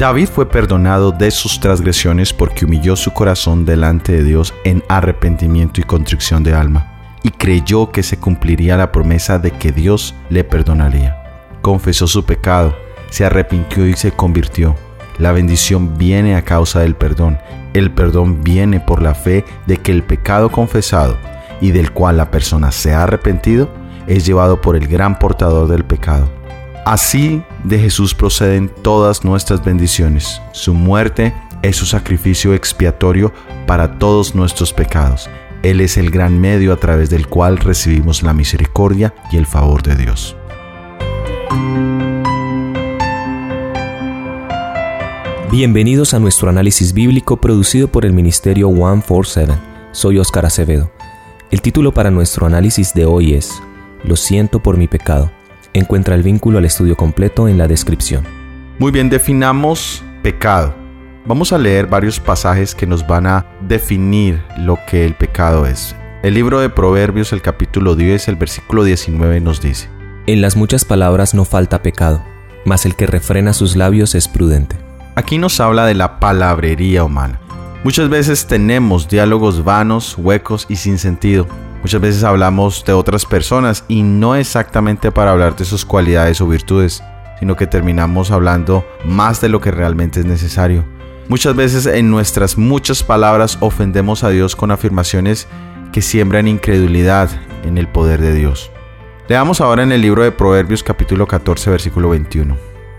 David 0.00 0.28
fue 0.32 0.48
perdonado 0.48 1.12
de 1.12 1.30
sus 1.30 1.60
transgresiones 1.60 2.32
porque 2.32 2.64
humilló 2.64 2.96
su 2.96 3.12
corazón 3.12 3.66
delante 3.66 4.12
de 4.12 4.24
Dios 4.24 4.54
en 4.64 4.82
arrepentimiento 4.88 5.78
y 5.78 5.84
contrición 5.84 6.42
de 6.42 6.54
alma, 6.54 7.18
y 7.22 7.28
creyó 7.28 7.92
que 7.92 8.02
se 8.02 8.18
cumpliría 8.18 8.78
la 8.78 8.92
promesa 8.92 9.38
de 9.38 9.50
que 9.50 9.72
Dios 9.72 10.14
le 10.30 10.42
perdonaría. 10.42 11.22
Confesó 11.60 12.06
su 12.06 12.24
pecado, 12.24 12.74
se 13.10 13.26
arrepintió 13.26 13.86
y 13.86 13.92
se 13.92 14.10
convirtió. 14.12 14.74
La 15.18 15.32
bendición 15.32 15.98
viene 15.98 16.34
a 16.34 16.46
causa 16.46 16.80
del 16.80 16.94
perdón. 16.94 17.38
El 17.74 17.90
perdón 17.90 18.42
viene 18.42 18.80
por 18.80 19.02
la 19.02 19.14
fe 19.14 19.44
de 19.66 19.76
que 19.76 19.92
el 19.92 20.02
pecado 20.02 20.50
confesado 20.50 21.18
y 21.60 21.72
del 21.72 21.92
cual 21.92 22.16
la 22.16 22.30
persona 22.30 22.72
se 22.72 22.94
ha 22.94 23.02
arrepentido 23.02 23.68
es 24.06 24.24
llevado 24.24 24.62
por 24.62 24.76
el 24.76 24.88
gran 24.88 25.18
portador 25.18 25.68
del 25.68 25.84
pecado. 25.84 26.39
Así 26.84 27.42
de 27.64 27.78
Jesús 27.78 28.14
proceden 28.14 28.70
todas 28.82 29.24
nuestras 29.24 29.62
bendiciones. 29.62 30.40
Su 30.52 30.72
muerte 30.72 31.34
es 31.62 31.76
su 31.76 31.84
sacrificio 31.84 32.54
expiatorio 32.54 33.32
para 33.66 33.98
todos 33.98 34.34
nuestros 34.34 34.72
pecados. 34.72 35.28
Él 35.62 35.82
es 35.82 35.98
el 35.98 36.10
gran 36.10 36.40
medio 36.40 36.72
a 36.72 36.76
través 36.76 37.10
del 37.10 37.26
cual 37.26 37.58
recibimos 37.58 38.22
la 38.22 38.32
misericordia 38.32 39.14
y 39.30 39.36
el 39.36 39.46
favor 39.46 39.82
de 39.82 39.94
Dios. 39.94 40.36
Bienvenidos 45.50 46.14
a 46.14 46.18
nuestro 46.18 46.48
análisis 46.48 46.94
bíblico 46.94 47.36
producido 47.36 47.88
por 47.88 48.06
el 48.06 48.14
Ministerio 48.14 48.68
147. 48.68 49.52
Soy 49.92 50.18
Óscar 50.18 50.46
Acevedo. 50.46 50.90
El 51.50 51.60
título 51.60 51.92
para 51.92 52.10
nuestro 52.10 52.46
análisis 52.46 52.94
de 52.94 53.04
hoy 53.04 53.34
es 53.34 53.60
Lo 54.02 54.16
siento 54.16 54.62
por 54.62 54.78
mi 54.78 54.88
pecado. 54.88 55.30
Encuentra 55.72 56.16
el 56.16 56.22
vínculo 56.22 56.58
al 56.58 56.64
estudio 56.64 56.96
completo 56.96 57.46
en 57.46 57.56
la 57.56 57.68
descripción. 57.68 58.24
Muy 58.78 58.90
bien, 58.90 59.08
definamos 59.08 60.02
pecado. 60.22 60.74
Vamos 61.26 61.52
a 61.52 61.58
leer 61.58 61.86
varios 61.86 62.18
pasajes 62.18 62.74
que 62.74 62.86
nos 62.86 63.06
van 63.06 63.26
a 63.26 63.46
definir 63.68 64.42
lo 64.58 64.78
que 64.88 65.04
el 65.04 65.14
pecado 65.14 65.66
es. 65.66 65.94
El 66.22 66.34
libro 66.34 66.60
de 66.60 66.70
Proverbios, 66.70 67.32
el 67.32 67.40
capítulo 67.40 67.94
10, 67.94 68.28
el 68.28 68.36
versículo 68.36 68.82
19 68.82 69.40
nos 69.40 69.60
dice, 69.60 69.88
En 70.26 70.40
las 70.40 70.56
muchas 70.56 70.84
palabras 70.84 71.34
no 71.34 71.44
falta 71.44 71.82
pecado, 71.82 72.22
mas 72.64 72.84
el 72.84 72.96
que 72.96 73.06
refrena 73.06 73.52
sus 73.52 73.76
labios 73.76 74.14
es 74.14 74.26
prudente. 74.26 74.76
Aquí 75.14 75.38
nos 75.38 75.60
habla 75.60 75.86
de 75.86 75.94
la 75.94 76.18
palabrería 76.18 77.04
humana. 77.04 77.40
Muchas 77.84 78.08
veces 78.08 78.46
tenemos 78.46 79.08
diálogos 79.08 79.64
vanos, 79.64 80.16
huecos 80.18 80.66
y 80.68 80.76
sin 80.76 80.98
sentido. 80.98 81.46
Muchas 81.82 82.00
veces 82.00 82.24
hablamos 82.24 82.84
de 82.84 82.92
otras 82.92 83.24
personas 83.24 83.84
y 83.88 84.02
no 84.02 84.34
exactamente 84.34 85.10
para 85.10 85.30
hablar 85.30 85.56
de 85.56 85.64
sus 85.64 85.84
cualidades 85.86 86.40
o 86.40 86.46
virtudes, 86.46 87.02
sino 87.38 87.56
que 87.56 87.66
terminamos 87.66 88.30
hablando 88.30 88.84
más 89.04 89.40
de 89.40 89.48
lo 89.48 89.60
que 89.60 89.70
realmente 89.70 90.20
es 90.20 90.26
necesario. 90.26 90.84
Muchas 91.28 91.56
veces 91.56 91.86
en 91.86 92.10
nuestras 92.10 92.58
muchas 92.58 93.02
palabras 93.02 93.56
ofendemos 93.60 94.24
a 94.24 94.30
Dios 94.30 94.56
con 94.56 94.70
afirmaciones 94.70 95.48
que 95.92 96.02
siembran 96.02 96.48
incredulidad 96.48 97.30
en 97.64 97.78
el 97.78 97.88
poder 97.88 98.20
de 98.20 98.34
Dios. 98.34 98.70
Leamos 99.28 99.60
ahora 99.60 99.82
en 99.82 99.92
el 99.92 100.02
libro 100.02 100.22
de 100.22 100.32
Proverbios 100.32 100.82
capítulo 100.82 101.26
14 101.26 101.70
versículo 101.70 102.10
21. 102.10 102.56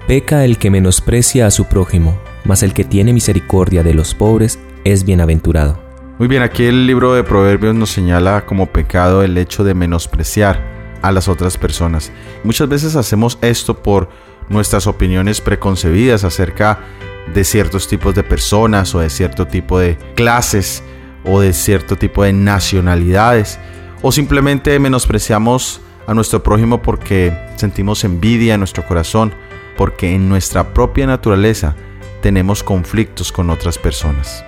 Peca 0.08 0.44
el 0.44 0.58
que 0.58 0.72
menosprecia 0.72 1.46
a 1.46 1.52
su 1.52 1.66
prójimo, 1.66 2.18
mas 2.46 2.64
el 2.64 2.74
que 2.74 2.84
tiene 2.84 3.14
misericordia 3.14 3.84
de 3.84 3.94
los 3.94 4.16
pobres 4.16 4.58
es 4.86 5.04
bienaventurado. 5.04 5.91
Muy 6.18 6.28
bien, 6.28 6.44
aquí 6.44 6.66
el 6.66 6.86
libro 6.86 7.14
de 7.14 7.24
Proverbios 7.24 7.74
nos 7.74 7.90
señala 7.90 8.46
como 8.46 8.68
pecado 8.68 9.24
el 9.24 9.38
hecho 9.38 9.64
de 9.64 9.74
menospreciar 9.74 10.62
a 11.02 11.12
las 11.12 11.28
otras 11.28 11.58
personas. 11.58 12.12
Muchas 12.44 12.70
veces 12.70 12.96
hacemos 12.96 13.40
esto 13.42 13.82
por 13.82 14.10
nuestras 14.50 14.86
opiniones 14.88 15.42
preconcebidas 15.42 16.24
acerca 16.24 16.80
de 17.34 17.44
ciertos 17.44 17.88
tipos 17.88 18.14
de 18.14 18.24
personas 18.24 18.94
o 18.94 19.00
de 19.00 19.10
cierto 19.10 19.48
tipo 19.48 19.80
de 19.80 19.98
clases 20.16 20.84
o 21.24 21.40
de 21.40 21.54
cierto 21.54 21.96
tipo 21.96 22.24
de 22.24 22.34
nacionalidades 22.34 23.60
o 24.02 24.12
simplemente 24.12 24.78
menospreciamos 24.80 25.82
a 26.08 26.14
nuestro 26.14 26.42
prójimo 26.44 26.82
porque 26.82 27.36
sentimos 27.56 28.04
envidia 28.04 28.56
en 28.56 28.60
nuestro 28.60 28.86
corazón, 28.86 29.34
porque 29.78 30.14
en 30.14 30.28
nuestra 30.28 30.74
propia 30.74 31.06
naturaleza 31.08 31.76
tenemos 32.22 32.64
conflictos 32.64 33.32
con 33.32 33.50
otras 33.50 33.78
personas. 33.78 34.44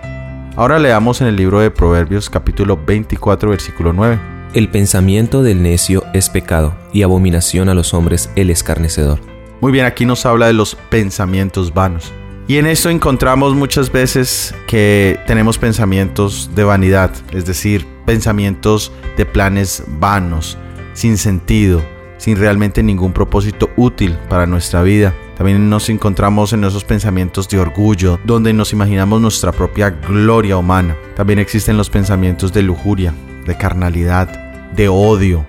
Ahora 0.56 0.78
leamos 0.78 1.20
en 1.20 1.26
el 1.26 1.36
libro 1.36 1.62
de 1.62 1.72
Proverbios 1.72 2.30
capítulo 2.30 2.78
24 2.78 3.50
versículo 3.50 3.92
9. 3.92 4.20
El 4.54 4.70
pensamiento 4.70 5.42
del 5.42 5.64
necio 5.64 6.04
es 6.14 6.30
pecado 6.30 6.76
y 6.94 7.02
abominación 7.02 7.70
a 7.70 7.74
los 7.74 7.96
hombres 7.96 8.30
el 8.36 8.52
escarnecedor. 8.52 9.20
Muy 9.62 9.72
bien, 9.72 9.88
aquí 9.88 10.06
nos 10.06 10.28
habla 10.28 10.46
de 10.46 10.54
los 10.54 10.76
pensamientos 10.76 11.74
vanos. 11.74 12.14
Y 12.48 12.58
en 12.58 12.68
esto 12.68 12.92
encontramos 12.92 13.56
muchas 13.56 13.92
veces 13.92 14.54
que 14.68 15.20
tenemos 15.26 15.58
pensamientos 15.58 16.52
de 16.54 16.64
vanidad, 16.64 17.10
es 17.32 17.48
decir, 17.48 17.88
pensamientos 18.06 18.92
de 19.18 19.26
planes 19.26 19.84
vanos, 19.88 20.60
sin 20.94 21.18
sentido, 21.18 21.82
sin 22.18 22.38
realmente 22.38 22.84
ningún 22.84 23.12
propósito 23.12 23.72
útil 23.76 24.16
para 24.30 24.46
nuestra 24.46 24.84
vida. 24.84 25.16
También 25.38 25.70
nos 25.70 25.90
encontramos 25.90 26.54
en 26.54 26.64
esos 26.64 26.84
pensamientos 26.84 27.50
de 27.50 27.60
orgullo, 27.60 28.20
donde 28.24 28.54
nos 28.54 28.72
imaginamos 28.72 29.20
nuestra 29.20 29.52
propia 29.52 29.90
gloria 29.90 30.58
humana. 30.58 30.96
También 31.16 31.40
existen 31.40 31.76
los 31.76 31.90
pensamientos 31.90 32.54
de 32.54 32.62
lujuria, 32.62 33.14
de 33.46 33.58
carnalidad, 33.58 34.30
de 34.76 34.90
odio, 34.90 35.46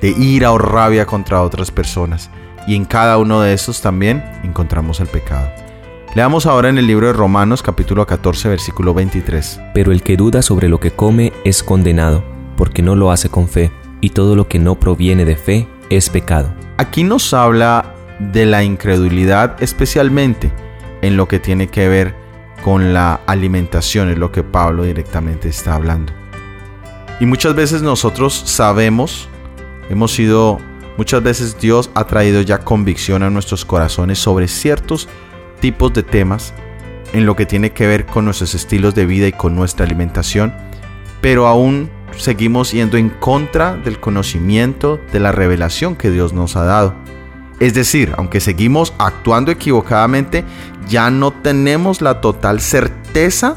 de 0.00 0.10
ira 0.10 0.52
o 0.52 0.58
rabia 0.58 1.06
contra 1.06 1.42
otras 1.42 1.70
personas. 1.70 2.30
Y 2.66 2.74
en 2.74 2.84
cada 2.84 3.18
uno 3.18 3.40
de 3.40 3.54
estos 3.54 3.80
también 3.80 4.24
encontramos 4.42 5.00
el 5.00 5.06
pecado. 5.06 5.48
Leamos 6.14 6.46
ahora 6.46 6.68
en 6.68 6.78
el 6.78 6.86
libro 6.86 7.06
de 7.06 7.12
Romanos 7.12 7.62
capítulo 7.62 8.06
14 8.06 8.48
versículo 8.48 8.92
23. 8.92 9.60
Pero 9.72 9.92
el 9.92 10.02
que 10.02 10.16
duda 10.16 10.42
sobre 10.42 10.68
lo 10.68 10.80
que 10.80 10.90
come 10.90 11.32
es 11.44 11.62
condenado, 11.62 12.24
porque 12.56 12.82
no 12.82 12.96
lo 12.96 13.12
hace 13.12 13.28
con 13.28 13.48
fe, 13.48 13.70
y 14.00 14.10
todo 14.10 14.34
lo 14.34 14.48
que 14.48 14.58
no 14.58 14.74
proviene 14.80 15.24
de 15.24 15.36
fe 15.36 15.68
es 15.90 16.10
pecado. 16.10 16.52
Aquí 16.76 17.04
nos 17.04 17.32
habla 17.34 17.94
de 18.18 18.46
la 18.46 18.64
incredulidad, 18.64 19.62
especialmente 19.62 20.52
en 21.02 21.16
lo 21.16 21.28
que 21.28 21.38
tiene 21.38 21.68
que 21.68 21.88
ver 21.88 22.14
con 22.62 22.92
la 22.92 23.20
alimentación, 23.26 24.10
es 24.10 24.18
lo 24.18 24.32
que 24.32 24.42
Pablo 24.42 24.82
directamente 24.84 25.48
está 25.48 25.74
hablando. 25.74 26.12
Y 27.20 27.26
muchas 27.26 27.54
veces 27.54 27.82
nosotros 27.82 28.34
sabemos, 28.34 29.28
hemos 29.90 30.12
sido, 30.12 30.58
muchas 30.96 31.22
veces 31.22 31.58
Dios 31.60 31.90
ha 31.94 32.04
traído 32.04 32.42
ya 32.42 32.58
convicción 32.58 33.22
a 33.22 33.30
nuestros 33.30 33.64
corazones 33.64 34.18
sobre 34.18 34.48
ciertos 34.48 35.08
tipos 35.60 35.92
de 35.92 36.02
temas 36.02 36.54
en 37.12 37.26
lo 37.26 37.36
que 37.36 37.46
tiene 37.46 37.72
que 37.72 37.86
ver 37.86 38.06
con 38.06 38.24
nuestros 38.24 38.54
estilos 38.54 38.94
de 38.94 39.06
vida 39.06 39.26
y 39.26 39.32
con 39.32 39.56
nuestra 39.56 39.86
alimentación, 39.86 40.54
pero 41.20 41.46
aún 41.46 41.90
seguimos 42.16 42.72
yendo 42.72 42.96
en 42.96 43.08
contra 43.08 43.76
del 43.76 43.98
conocimiento, 43.98 45.00
de 45.12 45.20
la 45.20 45.32
revelación 45.32 45.96
que 45.96 46.10
Dios 46.10 46.32
nos 46.32 46.56
ha 46.56 46.64
dado. 46.64 46.94
Es 47.60 47.74
decir, 47.74 48.14
aunque 48.16 48.40
seguimos 48.40 48.94
actuando 48.98 49.50
equivocadamente, 49.50 50.44
ya 50.88 51.10
no 51.10 51.32
tenemos 51.32 52.00
la 52.00 52.20
total 52.20 52.60
certeza 52.60 53.56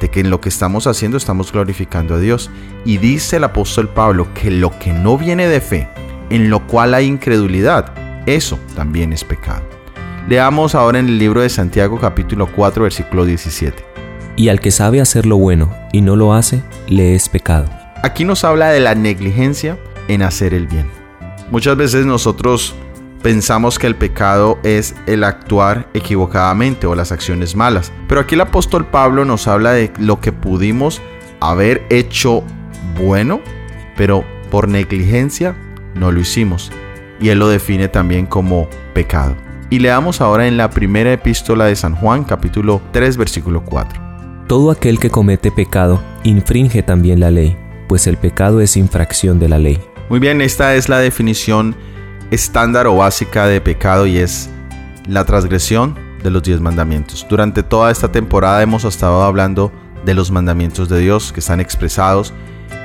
de 0.00 0.10
que 0.10 0.20
en 0.20 0.30
lo 0.30 0.40
que 0.40 0.48
estamos 0.48 0.86
haciendo 0.86 1.16
estamos 1.16 1.52
glorificando 1.52 2.14
a 2.14 2.18
Dios. 2.18 2.50
Y 2.84 2.98
dice 2.98 3.36
el 3.36 3.44
apóstol 3.44 3.88
Pablo 3.88 4.28
que 4.34 4.50
lo 4.50 4.76
que 4.78 4.92
no 4.92 5.16
viene 5.16 5.46
de 5.46 5.60
fe, 5.60 5.88
en 6.30 6.50
lo 6.50 6.66
cual 6.66 6.94
hay 6.94 7.06
incredulidad, 7.06 7.92
eso 8.26 8.58
también 8.74 9.12
es 9.12 9.24
pecado. 9.24 9.62
Leamos 10.28 10.74
ahora 10.74 10.98
en 10.98 11.06
el 11.06 11.18
libro 11.18 11.40
de 11.40 11.48
Santiago 11.48 12.00
capítulo 12.00 12.48
4 12.52 12.82
versículo 12.82 13.24
17. 13.24 13.84
Y 14.34 14.48
al 14.48 14.60
que 14.60 14.72
sabe 14.72 15.00
hacer 15.00 15.24
lo 15.24 15.36
bueno 15.36 15.72
y 15.92 16.00
no 16.00 16.16
lo 16.16 16.34
hace, 16.34 16.62
le 16.88 17.14
es 17.14 17.28
pecado. 17.28 17.70
Aquí 18.02 18.24
nos 18.24 18.44
habla 18.44 18.70
de 18.70 18.80
la 18.80 18.94
negligencia 18.96 19.78
en 20.08 20.22
hacer 20.22 20.52
el 20.52 20.66
bien. 20.66 20.90
Muchas 21.50 21.76
veces 21.76 22.04
nosotros 22.06 22.74
pensamos 23.22 23.78
que 23.78 23.86
el 23.86 23.96
pecado 23.96 24.58
es 24.62 24.94
el 25.06 25.24
actuar 25.24 25.88
equivocadamente 25.94 26.86
o 26.86 26.94
las 26.94 27.12
acciones 27.12 27.56
malas. 27.56 27.92
Pero 28.08 28.20
aquí 28.20 28.34
el 28.34 28.40
apóstol 28.40 28.86
Pablo 28.86 29.24
nos 29.24 29.48
habla 29.48 29.72
de 29.72 29.92
lo 29.98 30.20
que 30.20 30.32
pudimos 30.32 31.02
haber 31.40 31.84
hecho 31.90 32.42
bueno, 32.98 33.40
pero 33.96 34.24
por 34.50 34.68
negligencia 34.68 35.56
no 35.94 36.12
lo 36.12 36.20
hicimos. 36.20 36.70
Y 37.20 37.30
él 37.30 37.38
lo 37.38 37.48
define 37.48 37.88
también 37.88 38.26
como 38.26 38.68
pecado. 38.94 39.34
Y 39.70 39.80
leamos 39.80 40.20
ahora 40.20 40.46
en 40.46 40.56
la 40.56 40.70
primera 40.70 41.12
epístola 41.12 41.64
de 41.64 41.74
San 41.74 41.96
Juan, 41.96 42.24
capítulo 42.24 42.80
3, 42.92 43.16
versículo 43.16 43.64
4. 43.64 44.06
Todo 44.46 44.70
aquel 44.70 45.00
que 45.00 45.10
comete 45.10 45.50
pecado 45.50 46.00
infringe 46.22 46.84
también 46.84 47.18
la 47.18 47.32
ley, 47.32 47.56
pues 47.88 48.06
el 48.06 48.16
pecado 48.16 48.60
es 48.60 48.76
infracción 48.76 49.40
de 49.40 49.48
la 49.48 49.58
ley. 49.58 49.80
Muy 50.08 50.20
bien, 50.20 50.40
esta 50.40 50.76
es 50.76 50.88
la 50.88 51.00
definición 51.00 51.74
estándar 52.30 52.86
o 52.86 52.96
básica 52.96 53.46
de 53.46 53.60
pecado 53.60 54.06
y 54.06 54.18
es 54.18 54.50
la 55.06 55.24
transgresión 55.24 55.96
de 56.22 56.30
los 56.30 56.42
diez 56.42 56.60
mandamientos. 56.60 57.26
Durante 57.28 57.62
toda 57.62 57.90
esta 57.90 58.10
temporada 58.10 58.62
hemos 58.62 58.84
estado 58.84 59.22
hablando 59.22 59.72
de 60.04 60.14
los 60.14 60.30
mandamientos 60.30 60.88
de 60.88 61.00
Dios 61.00 61.32
que 61.32 61.40
están 61.40 61.60
expresados 61.60 62.32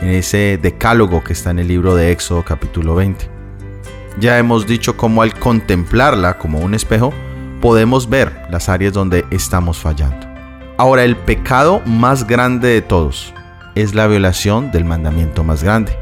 en 0.01 0.09
ese 0.09 0.59
decálogo 0.61 1.23
que 1.23 1.33
está 1.33 1.51
en 1.51 1.59
el 1.59 1.67
libro 1.67 1.95
de 1.95 2.11
Éxodo 2.11 2.43
capítulo 2.43 2.95
20. 2.95 3.29
Ya 4.19 4.38
hemos 4.38 4.67
dicho 4.67 4.97
cómo 4.97 5.21
al 5.21 5.33
contemplarla 5.33 6.38
como 6.38 6.59
un 6.59 6.73
espejo 6.73 7.13
podemos 7.61 8.09
ver 8.09 8.45
las 8.49 8.69
áreas 8.69 8.93
donde 8.93 9.25
estamos 9.31 9.77
fallando. 9.77 10.27
Ahora, 10.77 11.03
el 11.03 11.15
pecado 11.15 11.81
más 11.85 12.25
grande 12.25 12.69
de 12.69 12.81
todos 12.81 13.33
es 13.75 13.93
la 13.93 14.07
violación 14.07 14.71
del 14.71 14.83
mandamiento 14.83 15.43
más 15.43 15.63
grande. 15.63 15.95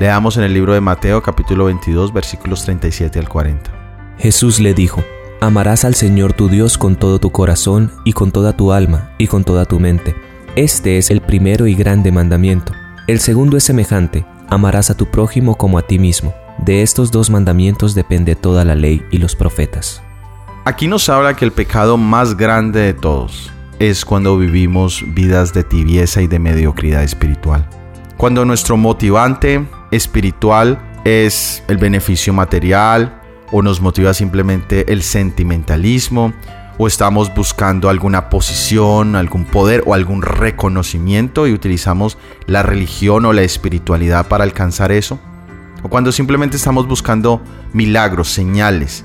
Leamos 0.00 0.36
en 0.36 0.44
el 0.44 0.54
libro 0.54 0.74
de 0.74 0.80
Mateo 0.80 1.20
capítulo 1.24 1.64
22 1.64 2.12
versículos 2.12 2.62
37 2.62 3.18
al 3.18 3.28
40. 3.28 4.14
Jesús 4.16 4.60
le 4.60 4.72
dijo, 4.72 5.02
Amarás 5.40 5.84
al 5.84 5.96
Señor 5.96 6.34
tu 6.34 6.48
Dios 6.48 6.78
con 6.78 6.94
todo 6.94 7.18
tu 7.18 7.32
corazón 7.32 7.90
y 8.04 8.12
con 8.12 8.30
toda 8.30 8.56
tu 8.56 8.70
alma 8.70 9.10
y 9.18 9.26
con 9.26 9.42
toda 9.42 9.64
tu 9.64 9.80
mente. 9.80 10.14
Este 10.54 10.98
es 10.98 11.10
el 11.10 11.20
primero 11.20 11.66
y 11.66 11.74
grande 11.74 12.12
mandamiento. 12.12 12.72
El 13.08 13.18
segundo 13.18 13.56
es 13.56 13.64
semejante, 13.64 14.24
amarás 14.48 14.88
a 14.90 14.96
tu 14.96 15.06
prójimo 15.06 15.56
como 15.56 15.78
a 15.78 15.82
ti 15.82 15.98
mismo. 15.98 16.32
De 16.58 16.82
estos 16.82 17.10
dos 17.10 17.28
mandamientos 17.28 17.96
depende 17.96 18.36
toda 18.36 18.64
la 18.64 18.76
ley 18.76 19.02
y 19.10 19.18
los 19.18 19.34
profetas. 19.34 20.00
Aquí 20.64 20.86
nos 20.86 21.08
habla 21.08 21.34
que 21.34 21.44
el 21.44 21.50
pecado 21.50 21.96
más 21.96 22.36
grande 22.36 22.80
de 22.82 22.94
todos 22.94 23.50
es 23.80 24.04
cuando 24.04 24.38
vivimos 24.38 25.02
vidas 25.08 25.52
de 25.52 25.64
tibieza 25.64 26.22
y 26.22 26.28
de 26.28 26.38
mediocridad 26.38 27.02
espiritual. 27.02 27.68
Cuando 28.16 28.44
nuestro 28.44 28.76
motivante 28.76 29.66
espiritual 29.90 30.78
es 31.04 31.62
el 31.68 31.78
beneficio 31.78 32.32
material, 32.32 33.18
o 33.50 33.62
nos 33.62 33.80
motiva 33.80 34.14
simplemente 34.14 34.92
el 34.92 35.02
sentimentalismo 35.02 36.34
o 36.78 36.86
estamos 36.86 37.34
buscando 37.34 37.88
alguna 37.88 38.30
posición, 38.30 39.16
algún 39.16 39.44
poder 39.44 39.82
o 39.84 39.94
algún 39.94 40.22
reconocimiento 40.22 41.46
y 41.48 41.52
utilizamos 41.52 42.18
la 42.46 42.62
religión 42.62 43.24
o 43.24 43.32
la 43.32 43.42
espiritualidad 43.42 44.28
para 44.28 44.44
alcanzar 44.44 44.92
eso. 44.92 45.18
O 45.82 45.88
cuando 45.88 46.12
simplemente 46.12 46.56
estamos 46.56 46.86
buscando 46.86 47.42
milagros, 47.72 48.28
señales. 48.28 49.04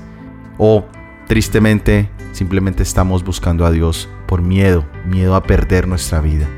O 0.56 0.86
tristemente 1.26 2.10
simplemente 2.32 2.84
estamos 2.84 3.24
buscando 3.24 3.66
a 3.66 3.72
Dios 3.72 4.08
por 4.26 4.40
miedo, 4.40 4.84
miedo 5.04 5.34
a 5.34 5.42
perder 5.42 5.88
nuestra 5.88 6.20
vida. 6.20 6.48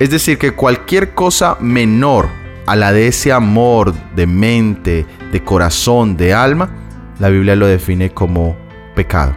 Es 0.00 0.10
decir, 0.10 0.38
que 0.38 0.52
cualquier 0.52 1.14
cosa 1.14 1.58
menor 1.60 2.28
a 2.66 2.76
la 2.76 2.92
de 2.92 3.08
ese 3.08 3.32
amor 3.32 3.94
de 4.14 4.26
mente, 4.26 5.06
de 5.32 5.44
corazón, 5.44 6.16
de 6.16 6.34
alma, 6.34 6.70
la 7.18 7.28
Biblia 7.28 7.56
lo 7.56 7.66
define 7.66 8.10
como 8.10 8.56
pecado. 8.94 9.36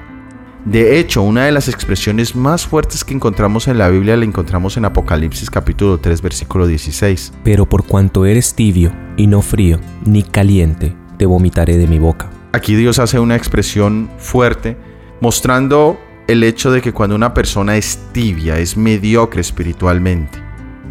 De 0.65 0.97
hecho, 0.97 1.21
una 1.21 1.45
de 1.45 1.51
las 1.51 1.67
expresiones 1.67 2.37
más 2.37 2.65
fuertes 2.65 3.03
que 3.03 3.13
encontramos 3.13 3.67
en 3.67 3.77
la 3.77 3.89
Biblia 3.89 4.15
la 4.15 4.23
encontramos 4.23 4.77
en 4.77 4.85
Apocalipsis 4.85 5.49
capítulo 5.49 5.99
3 5.99 6.21
versículo 6.21 6.67
16. 6.67 7.33
Pero 7.43 7.67
por 7.67 7.85
cuanto 7.85 8.25
eres 8.25 8.53
tibio 8.53 8.93
y 9.17 9.27
no 9.27 9.41
frío 9.41 9.79
ni 10.05 10.23
caliente, 10.23 10.95
te 11.17 11.25
vomitaré 11.25 11.77
de 11.77 11.87
mi 11.87 11.99
boca. 11.99 12.29
Aquí 12.53 12.75
Dios 12.75 12.99
hace 12.99 13.19
una 13.19 13.35
expresión 13.35 14.09
fuerte 14.17 14.77
mostrando 15.19 15.99
el 16.27 16.43
hecho 16.43 16.71
de 16.71 16.81
que 16.81 16.93
cuando 16.93 17.15
una 17.15 17.33
persona 17.33 17.75
es 17.75 17.99
tibia, 18.13 18.57
es 18.57 18.77
mediocre 18.77 19.41
espiritualmente, 19.41 20.39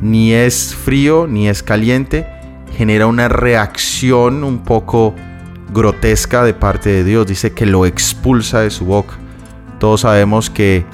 ni 0.02 0.32
es 0.32 0.74
frío 0.74 1.26
ni 1.26 1.48
es 1.48 1.62
caliente, 1.62 2.26
genera 2.76 3.06
una 3.06 3.28
reacción 3.28 4.44
un 4.44 4.58
poco 4.58 5.14
grotesca 5.72 6.44
de 6.44 6.52
parte 6.52 6.90
de 6.90 7.04
Dios. 7.04 7.26
Dice 7.26 7.52
que 7.52 7.64
lo 7.64 7.86
expulsa 7.86 8.60
de 8.60 8.70
su 8.70 8.84
boca. 8.84 9.14
Todos 9.78 10.02
sabemos 10.02 10.50
que 10.50 10.84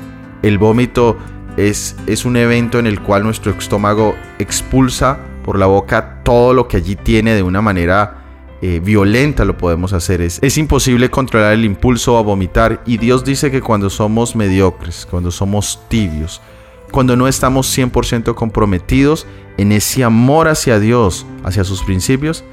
el 0.43 0.59
vómito 0.59 1.17
es, 1.57 1.97
es 2.07 2.25
un 2.25 2.37
evento 2.37 2.79
en 2.79 2.87
el 2.87 3.01
cual 3.01 3.25
nuestro 3.25 3.53
estómago 3.53 4.15
expulsa 4.39 5.19
por 5.45 5.59
la 5.59 5.67
boca 5.67 6.21
todo 6.23 6.53
lo 6.53 6.69
que 6.69 6.77
allí 6.77 6.95
tiene 6.95 7.35
de 7.35 7.43
una 7.43 7.63
manera 7.63 8.25
eh, 8.61 8.81
violenta 8.85 9.45
lo 9.45 9.57
podemos 9.57 9.93
hacer. 9.93 10.21
Es, 10.21 10.39
es 10.43 10.59
imposible 10.59 11.11
controlar 11.11 11.55
el 11.55 11.65
impulso 11.65 12.19
a 12.19 12.23
vomitar 12.23 12.83
y 12.85 12.99
Dios 12.99 13.25
dice 13.25 13.51
que 13.51 13.63
cuando 13.63 13.89
somos 13.89 14.37
mediocres, 14.37 15.07
cuando 15.09 15.31
somos 15.31 15.81
tibios, 15.89 16.43
cuando 16.91 17.17
no 17.17 17.29
estamos 17.29 17.77
100% 17.77 18.35
comprometidos 18.35 19.27
en 19.57 19.73
ese 19.73 20.05
amor 20.05 20.49
hacia 20.49 20.79
Dios, 20.79 21.27
hacia 21.45 21.65
sus 21.65 21.83
principios, 21.83 22.45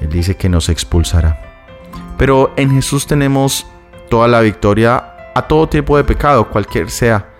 Él 0.00 0.10
dice 0.10 0.36
que 0.36 0.48
nos 0.48 0.68
expulsará. 0.68 1.40
Pero 2.16 2.52
en 2.56 2.70
Jesús 2.72 3.06
tenemos 3.06 3.66
toda 4.08 4.28
la 4.28 4.40
victoria 4.40 5.14
a 5.34 5.42
todo 5.42 5.68
tipo 5.68 5.96
de 5.96 6.04
pecado, 6.04 6.50
cualquier 6.50 6.90
sea, 6.90 7.30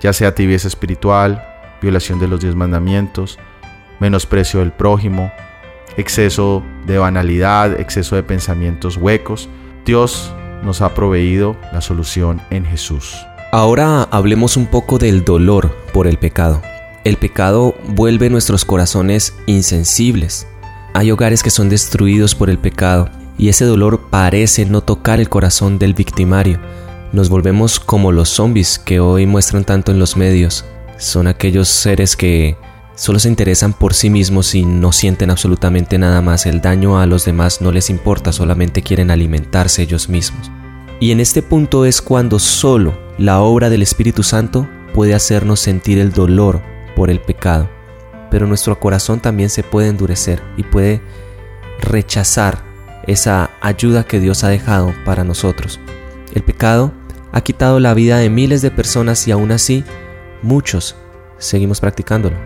ya 0.00 0.12
sea 0.12 0.34
tibieza 0.34 0.68
espiritual, 0.68 1.44
violación 1.82 2.18
de 2.18 2.28
los 2.28 2.40
diez 2.40 2.54
mandamientos, 2.54 3.38
menosprecio 3.98 4.60
del 4.60 4.72
prójimo, 4.72 5.32
exceso 5.96 6.62
de 6.86 6.98
banalidad, 6.98 7.80
exceso 7.80 8.14
de 8.14 8.22
pensamientos 8.22 8.96
huecos. 8.96 9.48
Dios 9.84 10.32
nos 10.62 10.82
ha 10.82 10.94
proveído 10.94 11.56
la 11.72 11.80
solución 11.80 12.40
en 12.50 12.64
Jesús. 12.64 13.16
Ahora 13.50 14.02
hablemos 14.10 14.58
un 14.58 14.66
poco 14.66 14.98
del 14.98 15.24
dolor 15.24 15.74
por 15.94 16.06
el 16.06 16.18
pecado. 16.18 16.60
El 17.04 17.16
pecado 17.16 17.74
vuelve 17.88 18.28
nuestros 18.28 18.66
corazones 18.66 19.32
insensibles. 19.46 20.46
Hay 20.92 21.10
hogares 21.10 21.42
que 21.42 21.48
son 21.48 21.70
destruidos 21.70 22.34
por 22.34 22.50
el 22.50 22.58
pecado 22.58 23.08
y 23.38 23.48
ese 23.48 23.64
dolor 23.64 24.10
parece 24.10 24.66
no 24.66 24.82
tocar 24.82 25.18
el 25.18 25.30
corazón 25.30 25.78
del 25.78 25.94
victimario. 25.94 26.60
Nos 27.14 27.30
volvemos 27.30 27.80
como 27.80 28.12
los 28.12 28.28
zombies 28.28 28.78
que 28.78 29.00
hoy 29.00 29.24
muestran 29.24 29.64
tanto 29.64 29.92
en 29.92 29.98
los 29.98 30.18
medios. 30.18 30.66
Son 30.98 31.26
aquellos 31.26 31.68
seres 31.68 32.16
que 32.16 32.58
solo 32.96 33.18
se 33.18 33.30
interesan 33.30 33.72
por 33.72 33.94
sí 33.94 34.10
mismos 34.10 34.54
y 34.54 34.66
no 34.66 34.92
sienten 34.92 35.30
absolutamente 35.30 35.96
nada 35.96 36.20
más. 36.20 36.44
El 36.44 36.60
daño 36.60 37.00
a 37.00 37.06
los 37.06 37.24
demás 37.24 37.62
no 37.62 37.72
les 37.72 37.88
importa, 37.88 38.30
solamente 38.30 38.82
quieren 38.82 39.10
alimentarse 39.10 39.80
ellos 39.80 40.10
mismos. 40.10 40.50
Y 41.00 41.12
en 41.12 41.20
este 41.20 41.40
punto 41.40 41.86
es 41.86 42.02
cuando 42.02 42.38
solo 42.38 43.07
la 43.18 43.40
obra 43.40 43.68
del 43.68 43.82
Espíritu 43.82 44.22
Santo 44.22 44.68
puede 44.94 45.12
hacernos 45.12 45.58
sentir 45.58 45.98
el 45.98 46.12
dolor 46.12 46.62
por 46.94 47.10
el 47.10 47.20
pecado. 47.20 47.68
Pero 48.30 48.46
nuestro 48.46 48.78
corazón 48.78 49.20
también 49.20 49.50
se 49.50 49.64
puede 49.64 49.88
endurecer 49.88 50.40
y 50.56 50.62
puede 50.62 51.02
rechazar 51.80 52.62
esa 53.06 53.50
ayuda 53.60 54.04
que 54.04 54.20
Dios 54.20 54.44
ha 54.44 54.48
dejado 54.48 54.94
para 55.04 55.24
nosotros. 55.24 55.80
El 56.32 56.42
pecado 56.42 56.92
ha 57.32 57.40
quitado 57.40 57.80
la 57.80 57.92
vida 57.92 58.18
de 58.18 58.30
miles 58.30 58.62
de 58.62 58.70
personas 58.70 59.26
y 59.26 59.32
aún 59.32 59.50
así 59.50 59.84
muchos 60.42 60.94
seguimos 61.38 61.80
practicándolo. 61.80 62.36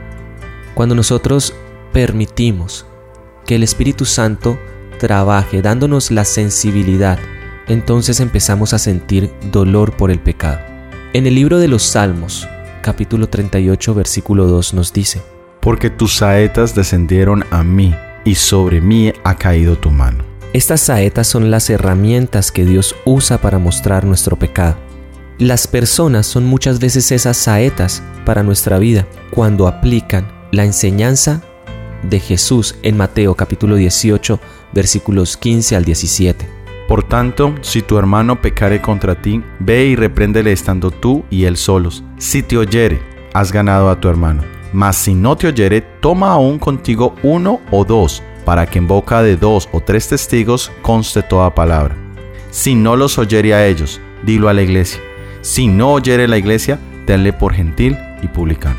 Cuando 0.75 0.95
nosotros 0.95 1.53
permitimos 1.93 2.87
que 3.45 3.57
el 3.57 3.63
Espíritu 3.63 4.07
Santo 4.07 4.59
trabaje 4.99 5.61
dándonos 5.61 6.11
la 6.11 6.25
sensibilidad, 6.25 7.19
entonces 7.69 8.21
empezamos 8.21 8.73
a 8.73 8.79
sentir 8.79 9.31
dolor 9.51 9.97
por 9.97 10.11
el 10.11 10.21
pecado. 10.21 10.61
En 11.13 11.27
el 11.27 11.35
libro 11.35 11.59
de 11.59 11.69
los 11.69 11.83
Salmos, 11.83 12.49
capítulo 12.83 13.29
38, 13.29 13.95
versículo 13.95 14.47
2 14.47 14.75
nos 14.75 14.93
dice, 14.93 15.23
Porque 15.61 15.91
tus 15.91 16.17
saetas 16.17 16.75
descendieron 16.75 17.45
a 17.51 17.63
mí, 17.63 17.95
y 18.25 18.35
sobre 18.35 18.81
mí 18.81 19.13
ha 19.25 19.37
caído 19.37 19.77
tu 19.77 19.91
mano. 19.91 20.25
Estas 20.53 20.83
saetas 20.83 21.27
son 21.27 21.51
las 21.51 21.71
herramientas 21.71 22.53
que 22.53 22.65
Dios 22.65 22.95
usa 23.05 23.39
para 23.39 23.59
mostrar 23.59 24.05
nuestro 24.05 24.37
pecado. 24.37 24.77
Las 25.39 25.67
personas 25.67 26.27
son 26.27 26.45
muchas 26.45 26.79
veces 26.79 27.11
esas 27.11 27.37
saetas 27.37 28.03
para 28.25 28.43
nuestra 28.43 28.79
vida 28.79 29.09
cuando 29.31 29.67
aplican 29.67 30.31
la 30.53 30.65
enseñanza 30.65 31.43
de 32.03 32.21
Jesús 32.21 32.77
en 32.83 32.97
Mateo 32.97 33.35
capítulo 33.35 33.77
18 33.77 34.39
versículos 34.73 35.37
15 35.37 35.77
al 35.77 35.85
17. 35.85 36.62
Por 36.89 37.05
tanto, 37.05 37.55
si 37.63 37.83
tu 37.83 37.99
hermano 37.99 38.41
pecare 38.41 38.81
contra 38.81 39.15
ti, 39.15 39.43
ve 39.61 39.87
y 39.87 39.97
repréndele 39.97 40.53
estando 40.53 40.91
tú 40.91 41.25
y 41.31 41.45
él 41.45 41.57
solos. 41.57 42.03
Si 42.19 42.43
te 42.43 42.57
oyere, 42.57 43.01
has 43.33 43.53
ganado 43.53 43.89
a 43.89 44.01
tu 44.01 44.09
hermano. 44.09 44.43
Mas 44.73 44.97
si 44.97 45.15
no 45.15 45.37
te 45.37 45.47
oyere, 45.47 45.81
toma 46.01 46.33
aún 46.33 46.59
contigo 46.59 47.15
uno 47.23 47.61
o 47.71 47.85
dos 47.85 48.23
para 48.45 48.67
que 48.67 48.79
en 48.79 48.89
boca 48.89 49.23
de 49.23 49.37
dos 49.37 49.69
o 49.73 49.81
tres 49.81 50.09
testigos 50.09 50.73
conste 50.83 51.23
toda 51.23 51.55
palabra. 51.55 51.97
Si 52.51 52.75
no 52.75 52.97
los 52.97 53.19
oyere 53.19 53.55
a 53.55 53.67
ellos, 53.67 54.01
dilo 54.25 54.49
a 54.49 54.53
la 54.53 54.63
iglesia. 54.63 55.01
Si 55.41 55.69
no 55.69 55.93
oyere 55.93 56.29
la 56.29 56.39
iglesia, 56.39 56.79
tenle 57.07 57.33
por 57.33 57.55
gentil 57.55 57.97
y 58.23 58.29
publicano. 58.29 58.77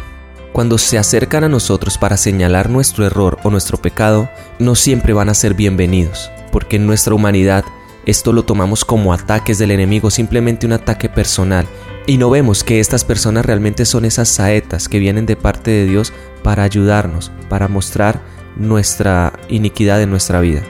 Cuando 0.52 0.78
se 0.78 1.00
acercan 1.00 1.44
a 1.44 1.50
nosotros 1.50 1.98
para 1.98 2.18
señalar 2.18 2.70
nuestro 2.70 3.06
error 3.06 3.40
o 3.44 3.50
nuestro 3.50 3.78
pecado, 3.78 4.30
no 4.60 4.76
siempre 4.76 5.14
van 5.14 5.30
a 5.30 5.34
ser 5.34 5.56
bienvenidos, 5.56 6.30
porque 6.52 6.76
en 6.76 6.86
nuestra 6.86 7.16
humanidad 7.16 7.64
esto 8.06 8.34
lo 8.34 8.44
tomamos 8.44 8.86
como 8.86 9.14
ataques 9.14 9.58
del 9.58 9.72
enemigo, 9.72 10.10
simplemente 10.10 10.66
un 10.66 10.74
ataque 10.74 11.10
personal, 11.10 11.66
y 12.06 12.18
no 12.18 12.30
vemos 12.30 12.64
que 12.64 12.80
estas 12.80 13.06
personas 13.06 13.46
realmente 13.46 13.86
son 13.86 14.06
esas 14.06 14.28
saetas 14.30 14.90
que 14.90 15.00
vienen 15.00 15.26
de 15.26 15.36
parte 15.36 15.72
de 15.72 15.86
Dios 15.86 16.12
para 16.44 16.64
ayudarnos, 16.64 17.32
para 17.50 17.68
mostrar 17.68 18.22
nuestra 18.58 19.34
iniquidad 19.48 20.02
en 20.02 20.10
nuestra 20.10 20.42
vida. 20.42 20.62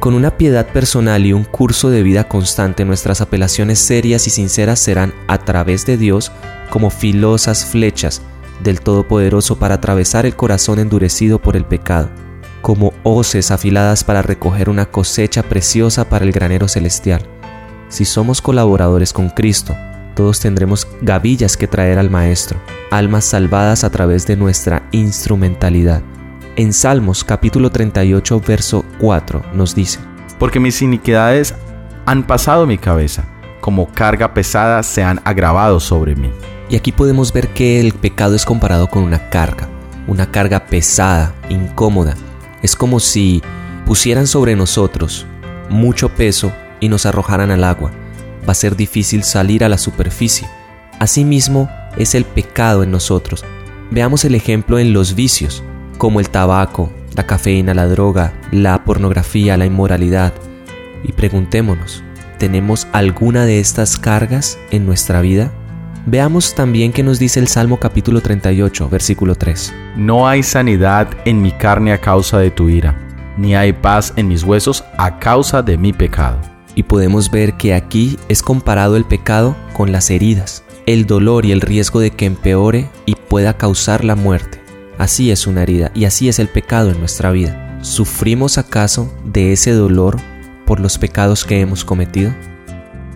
Con 0.00 0.14
una 0.14 0.36
piedad 0.36 0.66
personal 0.68 1.26
y 1.26 1.32
un 1.32 1.44
curso 1.44 1.90
de 1.90 2.02
vida 2.02 2.28
constante, 2.28 2.84
nuestras 2.84 3.20
apelaciones 3.20 3.78
serias 3.78 4.26
y 4.26 4.30
sinceras 4.30 4.78
serán 4.78 5.12
a 5.26 5.38
través 5.38 5.86
de 5.86 5.96
Dios 5.96 6.30
como 6.70 6.90
filosas 6.90 7.64
flechas 7.64 8.22
del 8.62 8.80
Todopoderoso 8.80 9.58
para 9.58 9.76
atravesar 9.76 10.26
el 10.26 10.36
corazón 10.36 10.78
endurecido 10.78 11.40
por 11.40 11.56
el 11.56 11.64
pecado, 11.64 12.10
como 12.62 12.92
hoces 13.02 13.50
afiladas 13.50 14.04
para 14.04 14.22
recoger 14.22 14.68
una 14.68 14.86
cosecha 14.86 15.42
preciosa 15.42 16.08
para 16.08 16.24
el 16.24 16.32
granero 16.32 16.68
celestial. 16.68 17.22
Si 17.88 18.04
somos 18.04 18.42
colaboradores 18.42 19.12
con 19.12 19.30
Cristo, 19.30 19.76
todos 20.14 20.40
tendremos 20.40 20.88
gavillas 21.00 21.56
que 21.56 21.68
traer 21.68 21.98
al 21.98 22.10
Maestro, 22.10 22.58
almas 22.90 23.24
salvadas 23.24 23.84
a 23.84 23.90
través 23.90 24.26
de 24.26 24.36
nuestra 24.36 24.88
instrumentalidad. 24.90 26.02
En 26.56 26.72
Salmos 26.72 27.22
capítulo 27.22 27.70
38, 27.70 28.42
verso 28.46 28.84
4 28.98 29.42
nos 29.54 29.74
dice, 29.76 30.00
Porque 30.38 30.58
mis 30.58 30.82
iniquidades 30.82 31.54
han 32.04 32.26
pasado 32.26 32.66
mi 32.66 32.78
cabeza, 32.78 33.24
como 33.60 33.86
carga 33.92 34.34
pesada 34.34 34.82
se 34.82 35.04
han 35.04 35.20
agravado 35.24 35.78
sobre 35.78 36.16
mí. 36.16 36.32
Y 36.68 36.76
aquí 36.76 36.90
podemos 36.90 37.32
ver 37.32 37.48
que 37.48 37.80
el 37.80 37.92
pecado 37.92 38.34
es 38.34 38.44
comparado 38.44 38.88
con 38.88 39.04
una 39.04 39.30
carga, 39.30 39.68
una 40.06 40.30
carga 40.30 40.66
pesada, 40.66 41.32
incómoda. 41.48 42.16
Es 42.62 42.76
como 42.76 43.00
si 43.00 43.42
pusieran 43.86 44.26
sobre 44.26 44.56
nosotros 44.56 45.26
mucho 45.68 46.08
peso 46.08 46.52
y 46.80 46.88
nos 46.88 47.06
arrojaran 47.06 47.50
al 47.50 47.64
agua. 47.64 47.90
Va 48.46 48.52
a 48.52 48.54
ser 48.54 48.76
difícil 48.76 49.24
salir 49.24 49.64
a 49.64 49.68
la 49.68 49.78
superficie. 49.78 50.48
Asimismo 50.98 51.70
es 51.96 52.14
el 52.14 52.24
pecado 52.24 52.82
en 52.82 52.90
nosotros. 52.90 53.44
Veamos 53.90 54.24
el 54.24 54.34
ejemplo 54.34 54.78
en 54.78 54.92
los 54.92 55.14
vicios, 55.14 55.62
como 55.98 56.20
el 56.20 56.30
tabaco, 56.30 56.90
la 57.14 57.26
cafeína, 57.26 57.74
la 57.74 57.86
droga, 57.86 58.32
la 58.52 58.84
pornografía, 58.84 59.56
la 59.56 59.66
inmoralidad. 59.66 60.32
Y 61.04 61.12
preguntémonos, 61.12 62.02
¿tenemos 62.38 62.86
alguna 62.92 63.44
de 63.44 63.60
estas 63.60 63.96
cargas 63.96 64.58
en 64.70 64.86
nuestra 64.86 65.20
vida? 65.20 65.52
Veamos 66.10 66.54
también 66.54 66.90
qué 66.90 67.02
nos 67.02 67.18
dice 67.18 67.38
el 67.38 67.48
Salmo 67.48 67.78
capítulo 67.78 68.22
38, 68.22 68.88
versículo 68.88 69.34
3. 69.34 69.74
No 69.98 70.26
hay 70.26 70.42
sanidad 70.42 71.06
en 71.26 71.42
mi 71.42 71.52
carne 71.52 71.92
a 71.92 72.00
causa 72.00 72.38
de 72.38 72.50
tu 72.50 72.70
ira, 72.70 72.96
ni 73.36 73.54
hay 73.54 73.74
paz 73.74 74.14
en 74.16 74.26
mis 74.26 74.42
huesos 74.42 74.84
a 74.96 75.18
causa 75.18 75.60
de 75.60 75.76
mi 75.76 75.92
pecado. 75.92 76.40
Y 76.74 76.84
podemos 76.84 77.30
ver 77.30 77.58
que 77.58 77.74
aquí 77.74 78.18
es 78.30 78.42
comparado 78.42 78.96
el 78.96 79.04
pecado 79.04 79.54
con 79.74 79.92
las 79.92 80.08
heridas, 80.08 80.64
el 80.86 81.04
dolor 81.04 81.44
y 81.44 81.52
el 81.52 81.60
riesgo 81.60 82.00
de 82.00 82.10
que 82.10 82.24
empeore 82.24 82.88
y 83.04 83.14
pueda 83.14 83.58
causar 83.58 84.02
la 84.02 84.16
muerte. 84.16 84.62
Así 84.96 85.30
es 85.30 85.46
una 85.46 85.64
herida 85.64 85.90
y 85.94 86.06
así 86.06 86.30
es 86.30 86.38
el 86.38 86.48
pecado 86.48 86.90
en 86.90 87.00
nuestra 87.00 87.32
vida. 87.32 87.80
¿Sufrimos 87.82 88.56
acaso 88.56 89.12
de 89.26 89.52
ese 89.52 89.72
dolor 89.72 90.16
por 90.64 90.80
los 90.80 90.96
pecados 90.96 91.44
que 91.44 91.60
hemos 91.60 91.84
cometido? 91.84 92.32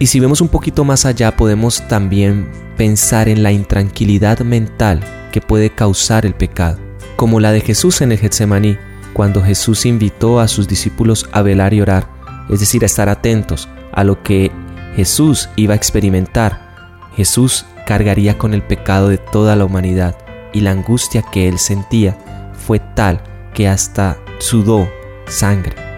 Y 0.03 0.07
si 0.07 0.19
vemos 0.19 0.41
un 0.41 0.49
poquito 0.49 0.83
más 0.83 1.07
allá, 1.07 1.37
podemos 1.37 1.87
también 1.87 2.51
pensar 2.77 3.29
en 3.29 3.45
la 3.45 3.53
intranquilidad 3.53 4.41
mental 4.41 4.99
que 5.31 5.41
puede 5.41 5.71
causar 5.71 6.27
el 6.27 6.35
pecado, 6.35 6.81
como 7.15 7.39
la 7.39 7.53
de 7.53 7.61
Jesús 7.61 8.01
en 8.01 8.11
el 8.11 8.19
Getsemaní, 8.19 8.77
cuando 9.13 9.45
Jesús 9.45 9.87
invitó 9.87 10.41
a 10.41 10.49
sus 10.49 10.67
discípulos 10.67 11.29
a 11.31 11.43
velar 11.43 11.73
y 11.73 11.83
orar, 11.83 12.09
es 12.51 12.59
decir, 12.59 12.83
a 12.83 12.87
estar 12.87 13.09
atentos 13.09 13.69
a 13.93 14.03
lo 14.03 14.25
que 14.25 14.51
Jesús 14.97 15.49
iba 15.55 15.75
a 15.75 15.77
experimentar. 15.77 16.99
Jesús 17.15 17.65
cargaría 17.87 18.39
con 18.39 18.55
el 18.55 18.63
pecado 18.63 19.09
de 19.09 19.19
toda 19.19 19.55
la 19.55 19.65
humanidad 19.65 20.19
y 20.53 20.63
la 20.63 20.73
angustia 20.73 21.23
que 21.31 21.47
él 21.47 21.61
sentía 21.61 22.19
fue 22.67 22.81
tal 22.81 23.23
que 23.55 23.69
hasta 23.69 24.19
sudó 24.41 24.91
sangre. 25.29 25.92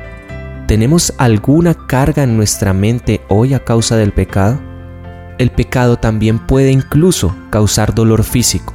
¿Tenemos 0.66 1.12
alguna 1.18 1.74
carga 1.74 2.22
en 2.22 2.38
nuestra 2.38 2.72
mente 2.72 3.20
hoy 3.28 3.52
a 3.52 3.62
causa 3.62 3.96
del 3.96 4.12
pecado? 4.12 4.58
El 5.36 5.50
pecado 5.50 5.98
también 5.98 6.38
puede 6.38 6.70
incluso 6.70 7.36
causar 7.50 7.94
dolor 7.94 8.24
físico. 8.24 8.72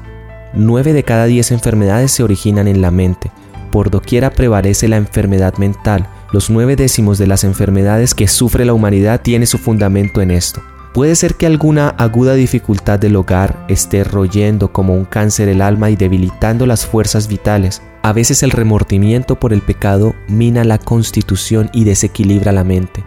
Nueve 0.54 0.94
de 0.94 1.02
cada 1.02 1.26
diez 1.26 1.52
enfermedades 1.52 2.12
se 2.12 2.22
originan 2.22 2.68
en 2.68 2.84
la 2.84 2.92
mente. 2.92 3.32
Por 3.72 3.90
doquiera 3.90 4.30
prevalece 4.30 4.88
la 4.88 4.98
enfermedad 4.98 5.58
mental. 5.58 6.08
Los 6.32 6.52
nueve 6.52 6.76
décimos 6.76 7.18
de 7.18 7.26
las 7.26 7.44
enfermedades 7.44 8.14
que 8.14 8.28
sufre 8.28 8.66
la 8.66 8.74
humanidad 8.74 9.22
tiene 9.22 9.48
su 9.48 9.58
fundamento 9.58 10.22
en 10.22 10.30
esto. 10.30 10.62
Puede 10.94 11.16
ser 11.16 11.36
que 11.36 11.46
alguna 11.46 11.90
aguda 11.90 12.34
dificultad 12.34 12.98
del 12.98 13.16
hogar 13.16 13.64
esté 13.68 14.04
royendo 14.04 14.74
como 14.74 14.96
un 14.96 15.06
cáncer 15.06 15.48
el 15.48 15.62
alma 15.62 15.92
y 15.92 15.96
debilitando 15.96 16.66
las 16.66 16.88
fuerzas 16.88 17.28
vitales. 17.28 17.84
A 18.02 18.12
veces 18.12 18.42
el 18.42 18.50
remordimiento 18.50 19.40
por 19.40 19.54
el 19.54 19.62
pecado 19.62 20.16
mina 20.28 20.64
la 20.64 20.80
constitución 20.80 21.70
y 21.74 21.84
desequilibra 21.84 22.52
la 22.52 22.64
mente. 22.64 23.04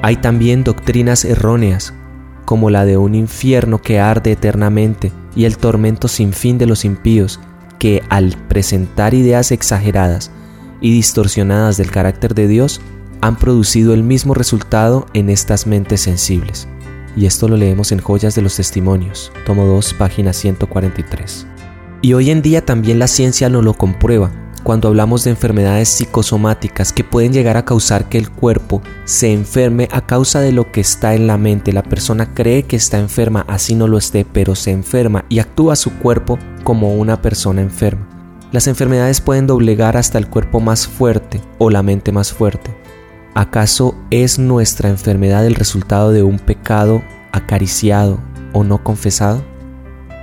Hay 0.00 0.16
también 0.16 0.64
doctrinas 0.64 1.26
erróneas, 1.26 1.92
como 2.46 2.70
la 2.70 2.86
de 2.86 2.96
un 2.96 3.14
infierno 3.14 3.82
que 3.82 4.00
arde 4.00 4.32
eternamente 4.32 5.12
y 5.36 5.44
el 5.44 5.58
tormento 5.58 6.08
sin 6.08 6.32
fin 6.32 6.56
de 6.56 6.64
los 6.64 6.86
impíos, 6.86 7.38
que 7.78 8.02
al 8.08 8.34
presentar 8.48 9.12
ideas 9.12 9.52
exageradas 9.52 10.30
y 10.80 10.90
distorsionadas 10.92 11.76
del 11.76 11.90
carácter 11.90 12.34
de 12.34 12.48
Dios, 12.48 12.80
han 13.20 13.36
producido 13.36 13.92
el 13.92 14.02
mismo 14.02 14.32
resultado 14.32 15.04
en 15.12 15.28
estas 15.28 15.66
mentes 15.66 16.00
sensibles 16.00 16.66
y 17.16 17.26
esto 17.26 17.48
lo 17.48 17.56
leemos 17.56 17.92
en 17.92 18.00
Joyas 18.00 18.34
de 18.34 18.42
los 18.42 18.56
Testimonios, 18.56 19.32
tomo 19.46 19.66
2, 19.66 19.94
página 19.94 20.32
143. 20.32 21.46
Y 22.02 22.14
hoy 22.14 22.30
en 22.30 22.42
día 22.42 22.64
también 22.64 22.98
la 22.98 23.06
ciencia 23.06 23.48
nos 23.48 23.64
lo 23.64 23.74
comprueba 23.74 24.30
cuando 24.62 24.88
hablamos 24.88 25.24
de 25.24 25.30
enfermedades 25.30 25.88
psicosomáticas 25.88 26.92
que 26.92 27.04
pueden 27.04 27.32
llegar 27.32 27.56
a 27.56 27.64
causar 27.64 28.08
que 28.08 28.18
el 28.18 28.30
cuerpo 28.30 28.82
se 29.04 29.32
enferme 29.32 29.88
a 29.90 30.06
causa 30.06 30.40
de 30.40 30.52
lo 30.52 30.70
que 30.70 30.80
está 30.80 31.14
en 31.14 31.26
la 31.26 31.38
mente. 31.38 31.72
La 31.72 31.82
persona 31.82 32.34
cree 32.34 32.64
que 32.64 32.76
está 32.76 32.98
enferma, 32.98 33.44
así 33.48 33.74
no 33.74 33.88
lo 33.88 33.98
esté, 33.98 34.24
pero 34.24 34.54
se 34.54 34.70
enferma 34.70 35.24
y 35.28 35.38
actúa 35.38 35.76
su 35.76 35.92
cuerpo 35.98 36.38
como 36.62 36.94
una 36.94 37.22
persona 37.22 37.62
enferma. 37.62 38.06
Las 38.52 38.66
enfermedades 38.66 39.20
pueden 39.20 39.46
doblegar 39.46 39.96
hasta 39.96 40.18
el 40.18 40.28
cuerpo 40.28 40.60
más 40.60 40.86
fuerte 40.86 41.40
o 41.58 41.70
la 41.70 41.82
mente 41.82 42.12
más 42.12 42.32
fuerte. 42.32 42.79
¿Acaso 43.34 43.94
es 44.10 44.40
nuestra 44.40 44.88
enfermedad 44.88 45.46
el 45.46 45.54
resultado 45.54 46.10
de 46.10 46.24
un 46.24 46.40
pecado 46.40 47.02
acariciado 47.30 48.20
o 48.52 48.64
no 48.64 48.82
confesado? 48.82 49.44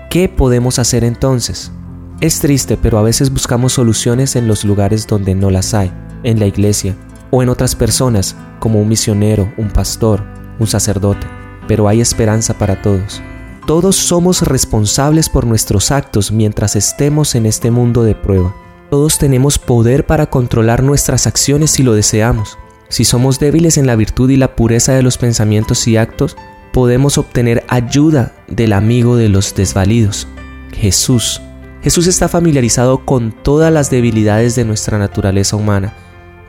¿Qué 0.10 0.28
podemos 0.28 0.78
hacer 0.78 1.06
entonces? 1.06 1.72
Es 2.20 2.40
triste, 2.40 2.76
pero 2.76 2.98
a 2.98 3.04
veces 3.04 3.32
buscamos 3.32 3.74
soluciones 3.74 4.36
en 4.36 4.48
los 4.48 4.66
lugares 4.66 5.08
donde 5.08 5.36
no 5.36 5.50
las 5.52 5.74
hay, 5.74 5.94
en 6.24 6.40
la 6.40 6.48
iglesia 6.48 6.96
o 7.32 7.42
en 7.42 7.50
otras 7.50 7.76
personas, 7.76 8.36
como 8.60 8.82
un 8.82 8.90
misionero, 8.90 9.54
un 9.58 9.70
pastor, 9.70 10.24
un 10.60 10.68
sacerdote, 10.68 11.28
pero 11.68 11.88
hay 11.88 12.02
esperanza 12.02 12.56
para 12.56 12.82
todos. 12.82 13.22
Todos 13.66 13.96
somos 13.96 14.42
responsables 14.42 15.30
por 15.30 15.46
nuestros 15.46 15.92
actos 15.92 16.32
mientras 16.32 16.76
estemos 16.76 17.36
en 17.36 17.46
este 17.46 17.72
mundo 17.72 18.04
de 18.04 18.16
prueba. 18.16 18.54
Todos 18.90 19.18
tenemos 19.18 19.60
poder 19.60 20.06
para 20.06 20.30
controlar 20.30 20.84
nuestras 20.84 21.26
acciones 21.28 21.72
si 21.72 21.84
lo 21.84 21.94
deseamos. 21.94 22.58
Si 22.90 23.04
somos 23.04 23.40
débiles 23.40 23.78
en 23.78 23.88
la 23.88 23.96
virtud 23.96 24.30
y 24.30 24.38
la 24.38 24.56
pureza 24.56 24.94
de 24.94 25.04
los 25.04 25.18
pensamientos 25.18 25.88
y 25.88 25.98
actos, 25.98 26.38
podemos 26.72 27.18
obtener 27.18 27.64
ayuda 27.68 28.34
del 28.48 28.74
amigo 28.74 29.18
de 29.18 29.30
los 29.30 29.56
desvalidos, 29.56 30.28
Jesús. 30.74 31.42
Jesús 31.82 32.08
está 32.08 32.28
familiarizado 32.28 33.06
con 33.06 33.32
todas 33.32 33.72
las 33.72 33.90
debilidades 33.90 34.56
de 34.56 34.66
nuestra 34.66 34.98
naturaleza 34.98 35.56
humana 35.56 35.94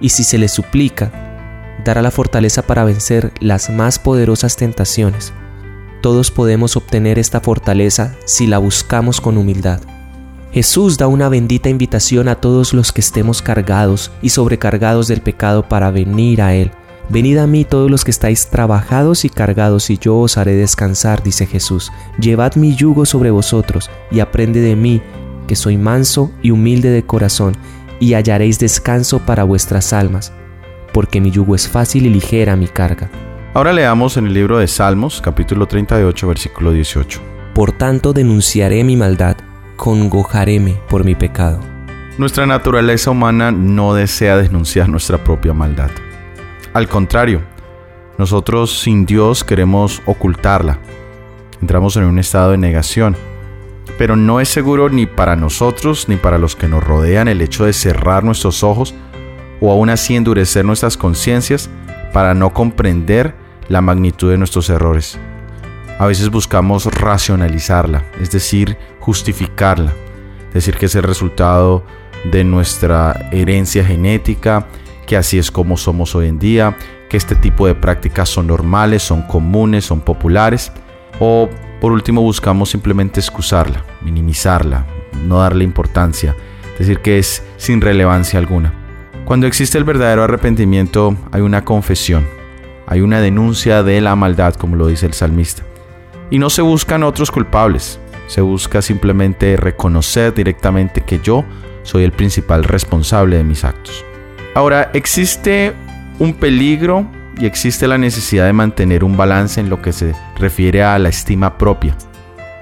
y 0.01 0.11
si 0.11 0.25
se 0.25 0.39
le 0.39 0.49
suplica, 0.49 1.13
dará 1.85 2.03
la 2.03 2.11
fortaleza 2.11 2.63
para 2.63 2.85
vencer 2.85 3.33
las 3.41 3.71
más 3.71 3.99
poderosas 3.99 4.57
tentaciones. 4.57 5.33
Todos 6.03 6.31
podemos 6.31 6.77
obtener 6.77 7.19
esta 7.19 7.41
fortaleza 7.41 8.15
si 8.25 8.47
la 8.47 8.59
buscamos 8.59 9.21
con 9.21 9.39
humildad. 9.39 9.81
Jesús 10.53 10.97
da 10.97 11.09
una 11.09 11.29
bendita 11.29 11.69
invitación 11.69 12.27
a 12.27 12.37
todos 12.37 12.73
los 12.73 12.91
que 12.91 13.03
estemos 13.03 13.43
cargados 13.43 14.11
y 14.23 14.31
sobrecargados 14.31 15.07
del 15.07 15.21
pecado 15.21 15.69
para 15.69 15.91
venir 15.91 16.41
a 16.41 16.55
Él. 16.55 16.71
Venid 17.11 17.39
a 17.39 17.47
mí 17.47 17.65
todos 17.65 17.91
los 17.91 18.05
que 18.05 18.11
estáis 18.11 18.49
trabajados 18.49 19.25
y 19.25 19.31
cargados 19.31 19.91
y 19.91 19.99
yo 19.99 20.19
os 20.19 20.39
haré 20.39 20.55
descansar, 20.55 21.23
dice 21.23 21.47
Jesús. 21.47 21.93
Llevad 22.19 22.57
mi 22.57 22.75
yugo 22.75 23.05
sobre 23.05 23.31
vosotros 23.31 23.91
y 24.11 24.21
aprende 24.21 24.61
de 24.61 24.75
mí, 24.75 25.03
que 25.47 25.55
soy 25.57 25.77
manso 25.77 26.31
y 26.43 26.51
humilde 26.51 26.91
de 26.91 27.05
corazón, 27.05 27.55
y 28.01 28.15
hallaréis 28.15 28.59
descanso 28.59 29.21
para 29.21 29.45
vuestras 29.45 29.93
almas, 29.93 30.33
porque 30.93 31.21
mi 31.21 31.31
yugo 31.31 31.55
es 31.55 31.69
fácil 31.69 32.07
y 32.07 32.11
ligera 32.11 32.57
mi 32.57 32.69
carga. 32.69 33.11
Ahora 33.55 33.73
leamos 33.73 34.17
en 34.17 34.27
el 34.27 34.35
libro 34.35 34.59
de 34.59 34.69
Salmos, 34.69 35.21
capítulo 35.21 35.67
38, 35.67 36.27
versículo 36.27 36.73
18. 36.73 37.21
Por 37.55 37.73
tanto 37.73 38.13
denunciaré 38.13 38.85
mi 38.85 38.97
maldad 38.97 39.48
congojaréme 39.79 40.77
por 40.89 41.05
mi 41.05 41.15
pecado. 41.15 41.61
Nuestra 42.19 42.45
naturaleza 42.47 43.13
humana 43.13 43.53
no 43.53 43.95
desea 43.95 44.37
denunciar 44.37 44.89
nuestra 44.89 45.23
propia 45.23 45.55
maldad. 45.55 45.91
Al 46.75 46.89
contrario, 46.89 47.43
nosotros 48.19 48.81
sin 48.81 49.07
Dios 49.07 49.45
queremos 49.45 50.03
ocultarla. 50.05 50.81
Entramos 51.63 51.97
en 51.97 52.05
un 52.05 52.19
estado 52.19 52.51
de 52.51 52.59
negación. 52.59 53.17
Pero 53.97 54.17
no 54.17 54.41
es 54.41 54.49
seguro 54.49 54.89
ni 54.91 55.07
para 55.07 55.37
nosotros 55.37 56.09
ni 56.09 56.17
para 56.17 56.39
los 56.39 56.57
que 56.57 56.67
nos 56.69 56.83
rodean 56.83 57.29
el 57.29 57.41
hecho 57.41 57.65
de 57.65 57.73
cerrar 57.73 58.25
nuestros 58.25 58.65
ojos 58.65 58.95
o 59.61 59.71
aún 59.71 59.91
así 59.91 60.17
endurecer 60.17 60.65
nuestras 60.65 60.97
conciencias 60.97 61.71
para 62.13 62.35
no 62.35 62.53
comprender 62.53 63.35
la 63.69 63.81
magnitud 63.81 64.31
de 64.31 64.39
nuestros 64.39 64.71
errores. 64.71 65.19
A 66.01 66.07
veces 66.07 66.31
buscamos 66.31 66.87
racionalizarla, 66.87 68.05
es 68.21 68.31
decir, 68.31 68.77
justificarla, 69.09 69.95
decir 70.53 70.77
que 70.77 70.85
es 70.85 70.95
el 70.95 71.03
resultado 71.03 71.83
de 72.31 72.45
nuestra 72.45 73.31
herencia 73.33 73.83
genética, 73.83 74.67
que 75.07 75.17
así 75.17 75.39
es 75.39 75.51
como 75.51 75.79
somos 75.79 76.15
hoy 76.15 76.29
en 76.29 76.39
día, 76.39 76.77
que 77.09 77.17
este 77.17 77.35
tipo 77.35 77.67
de 77.67 77.75
prácticas 77.75 78.29
son 78.29 78.49
normales, 78.49 79.03
son 79.03 79.23
comunes, 79.23 79.87
son 79.87 80.03
populares, 80.03 80.73
o 81.21 81.49
por 81.81 81.93
último 81.93 82.21
buscamos 82.21 82.69
simplemente 82.69 83.19
excusarla, 83.19 83.83
minimizarla, 84.03 84.85
no 85.27 85.39
darle 85.39 85.65
importancia, 85.65 86.37
decir 86.79 86.99
que 86.99 87.19
es 87.19 87.43
sin 87.57 87.81
relevancia 87.81 88.39
alguna. 88.39 88.75
Cuando 89.25 89.47
existe 89.47 89.79
el 89.79 89.85
verdadero 89.85 90.23
arrepentimiento 90.23 91.17
hay 91.33 91.41
una 91.41 91.65
confesión, 91.65 92.27
hay 92.87 93.01
una 93.01 93.23
denuncia 93.23 93.83
de 93.83 94.03
la 94.03 94.15
maldad, 94.17 94.55
como 94.57 94.77
lo 94.77 94.87
dice 94.87 95.07
el 95.07 95.15
salmista. 95.15 95.63
Y 96.29 96.39
no 96.39 96.51
se 96.51 96.61
buscan 96.61 97.05
otros 97.05 97.31
culpables, 97.31 97.99
se 98.29 98.41
busca 98.41 98.81
simplemente 98.81 99.57
reconocer 99.57 100.33
directamente 100.33 101.01
que 101.01 101.19
yo 101.19 101.45
soy 101.83 102.05
el 102.05 102.13
principal 102.13 102.63
responsable 102.63 103.37
de 103.37 103.45
mis 103.45 103.65
actos. 103.65 104.05
Ahora, 104.55 104.91
existe 104.93 105.73
un 106.21 106.35
peligro 106.35 107.07
y 107.39 107.47
existe 107.47 107.89
la 107.89 107.99
necesidad 107.99 108.47
de 108.47 108.53
mantener 108.53 109.03
un 109.03 109.17
balance 109.17 109.61
en 109.61 109.71
lo 109.71 109.81
que 109.81 109.93
se 109.93 110.15
refiere 110.37 110.83
a 110.83 110.99
la 110.99 111.09
estima 111.09 111.59
propia. 111.59 111.97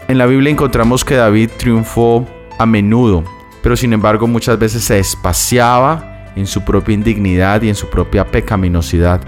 En 0.08 0.18
la 0.18 0.26
Biblia 0.26 0.50
encontramos 0.50 1.04
que 1.04 1.16
David 1.16 1.50
triunfó 1.56 2.26
a 2.58 2.66
menudo, 2.66 3.24
pero 3.62 3.76
sin 3.76 3.92
embargo 3.92 4.26
muchas 4.26 4.58
veces 4.58 4.84
se 4.84 4.98
espaciaba 4.98 6.32
en 6.36 6.46
su 6.46 6.62
propia 6.62 6.94
indignidad 6.94 7.62
y 7.62 7.68
en 7.68 7.74
su 7.74 7.88
propia 7.88 8.24
pecaminosidad. 8.24 9.22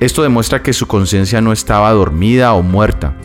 Esto 0.00 0.22
demuestra 0.22 0.62
que 0.62 0.72
su 0.72 0.86
conciencia 0.86 1.40
no 1.40 1.52
estaba 1.52 1.90
dormida 1.90 2.54
o 2.54 2.62
muerta, 2.62 3.16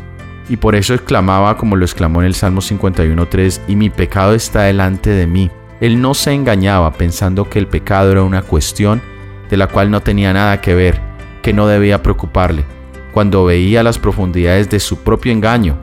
y 0.50 0.58
por 0.58 0.76
eso 0.76 0.96
exclamaba 0.96 1.56
como 1.56 1.76
lo 1.76 1.86
exclamó 1.86 2.22
en 2.22 2.28
el 2.28 2.34
Salmo 2.34 2.62
51.3, 2.62 3.62
y 3.68 3.76
mi 3.76 3.90
pecado 3.90 4.34
está 4.34 4.64
delante 4.64 5.12
de 5.12 5.28
mí. 5.28 5.52
Él 5.80 6.02
no 6.02 6.14
se 6.16 6.34
engañaba 6.34 6.92
pensando 6.94 7.50
que 7.50 7.60
el 7.60 7.68
pecado 7.68 8.12
era 8.12 8.24
una 8.24 8.42
cuestión 8.42 9.02
de 9.50 9.58
la 9.58 9.68
cual 9.68 9.92
no 9.92 10.02
tenía 10.02 10.34
nada 10.34 10.60
que 10.60 10.74
ver, 10.74 11.00
que 11.42 11.54
no 11.54 11.68
debía 11.68 12.04
preocuparle. 12.04 12.66
Cuando 13.14 13.46
veía 13.46 13.84
las 13.84 14.00
profundidades 14.00 14.70
de 14.70 14.80
su 14.80 14.98
propio 14.98 15.32
engaño, 15.32 15.78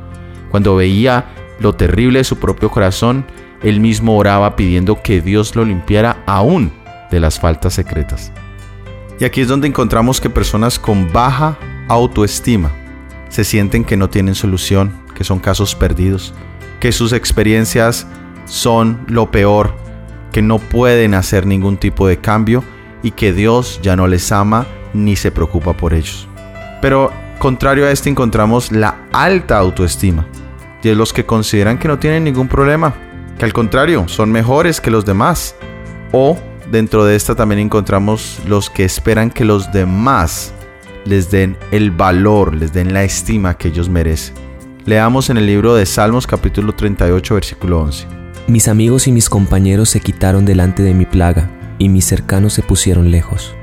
cuando 0.51 0.77
veía 0.77 1.27
lo 1.61 1.73
terrible 1.73 2.19
de 2.19 2.25
su 2.25 2.39
propio 2.39 2.71
corazón, 2.71 3.25
él 3.63 3.81
mismo 3.81 4.17
oraba 4.17 4.57
pidiendo 4.57 5.01
que 5.03 5.21
Dios 5.21 5.57
lo 5.57 5.65
limpiara 5.65 6.23
aún 6.27 6.73
de 7.11 7.21
las 7.21 7.41
faltas 7.41 7.75
secretas. 7.75 8.33
Y 9.19 9.25
aquí 9.25 9.41
es 9.41 9.49
donde 9.49 9.69
encontramos 9.69 10.21
que 10.21 10.29
personas 10.29 10.79
con 10.79 11.11
baja 11.13 11.57
autoestima 11.89 12.71
se 13.37 13.45
sienten 13.45 13.85
que 13.85 13.99
no 13.99 14.09
tienen 14.09 14.35
solución, 14.35 14.95
que 15.14 15.23
son 15.23 15.40
casos 15.40 15.75
perdidos, 15.75 16.33
que 16.81 16.90
sus 16.90 17.12
experiencias 17.12 18.07
son 18.47 18.99
lo 19.09 19.31
peor, 19.31 19.75
que 20.33 20.40
no 20.40 20.59
pueden 20.59 21.12
hacer 21.12 21.45
ningún 21.45 21.76
tipo 21.76 22.09
de 22.09 22.16
cambio 22.16 22.64
y 23.02 23.11
que 23.11 23.35
Dios 23.35 23.78
ya 23.83 23.95
no 23.95 24.07
les 24.07 24.33
ama 24.33 24.66
ni 24.95 25.16
se 25.16 25.31
preocupa 25.31 25.76
por 25.76 25.93
ellos. 25.93 26.26
Pero 26.81 27.12
contrario 27.38 27.85
a 27.85 27.90
esto 27.90 28.09
encontramos 28.09 28.73
la 28.73 29.02
alta 29.12 29.59
autoestima, 29.59 30.26
y 30.83 30.88
es 30.88 30.97
los 30.97 31.12
que 31.12 31.26
consideran 31.26 31.78
que 31.78 31.88
no 31.88 31.99
tienen 31.99 32.25
ningún 32.25 32.49
problema, 32.49 32.95
que 33.38 33.45
al 33.45 33.52
contrario 33.52 34.09
son 34.09 34.33
mejores 34.33 34.81
que 34.81 34.90
los 34.90 35.05
demás. 35.05 35.57
O 36.12 36.38
dentro 36.71 37.05
de 37.05 37.16
esta 37.16 37.35
también 37.35 37.59
encontramos 37.59 38.40
los 38.47 38.71
que 38.71 38.85
esperan 38.85 39.31
que 39.31 39.45
los 39.45 39.71
demás 39.73 40.55
les 41.07 41.31
den 41.31 41.57
el 41.71 41.91
valor, 41.91 42.55
les 42.55 42.73
den 42.73 42.93
la 42.93 43.05
estima 43.05 43.57
que 43.57 43.69
ellos 43.69 43.89
merecen. 43.89 44.35
Leamos 44.85 45.31
en 45.31 45.37
el 45.37 45.47
libro 45.47 45.75
de 45.75 45.87
Salmos 45.87 46.27
capítulo 46.27 46.75
38 46.75 47.35
versículo 47.35 47.81
11. 47.81 48.07
Mis 48.49 48.69
amigos 48.69 49.07
y 49.07 49.13
mis 49.13 49.29
compañeros 49.29 49.89
se 49.89 50.01
quitaron 50.01 50.45
delante 50.45 50.83
de 50.83 50.95
mi 50.95 51.07
plaga, 51.07 51.51
y 51.79 51.89
mis 51.89 52.05
cercanos 52.05 52.53
se 52.53 52.63
pusieron 52.63 53.11
lejos. 53.11 53.55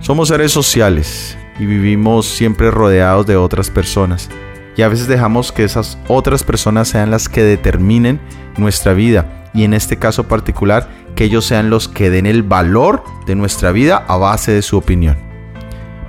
Somos 0.00 0.28
seres 0.28 0.52
sociales 0.52 1.36
y 1.58 1.66
vivimos 1.66 2.26
siempre 2.26 2.70
rodeados 2.70 3.26
de 3.26 3.36
otras 3.36 3.70
personas. 3.70 4.28
Y 4.76 4.82
a 4.82 4.88
veces 4.88 5.08
dejamos 5.08 5.52
que 5.52 5.64
esas 5.64 5.98
otras 6.08 6.42
personas 6.42 6.88
sean 6.88 7.10
las 7.10 7.28
que 7.28 7.42
determinen 7.42 8.20
nuestra 8.56 8.94
vida. 8.94 9.50
Y 9.52 9.64
en 9.64 9.74
este 9.74 9.98
caso 9.98 10.26
particular, 10.26 10.88
que 11.14 11.24
ellos 11.24 11.44
sean 11.44 11.68
los 11.68 11.88
que 11.88 12.08
den 12.08 12.24
el 12.24 12.42
valor 12.42 13.04
de 13.26 13.34
nuestra 13.34 13.72
vida 13.72 14.04
a 14.08 14.16
base 14.16 14.52
de 14.52 14.62
su 14.62 14.78
opinión. 14.78 15.29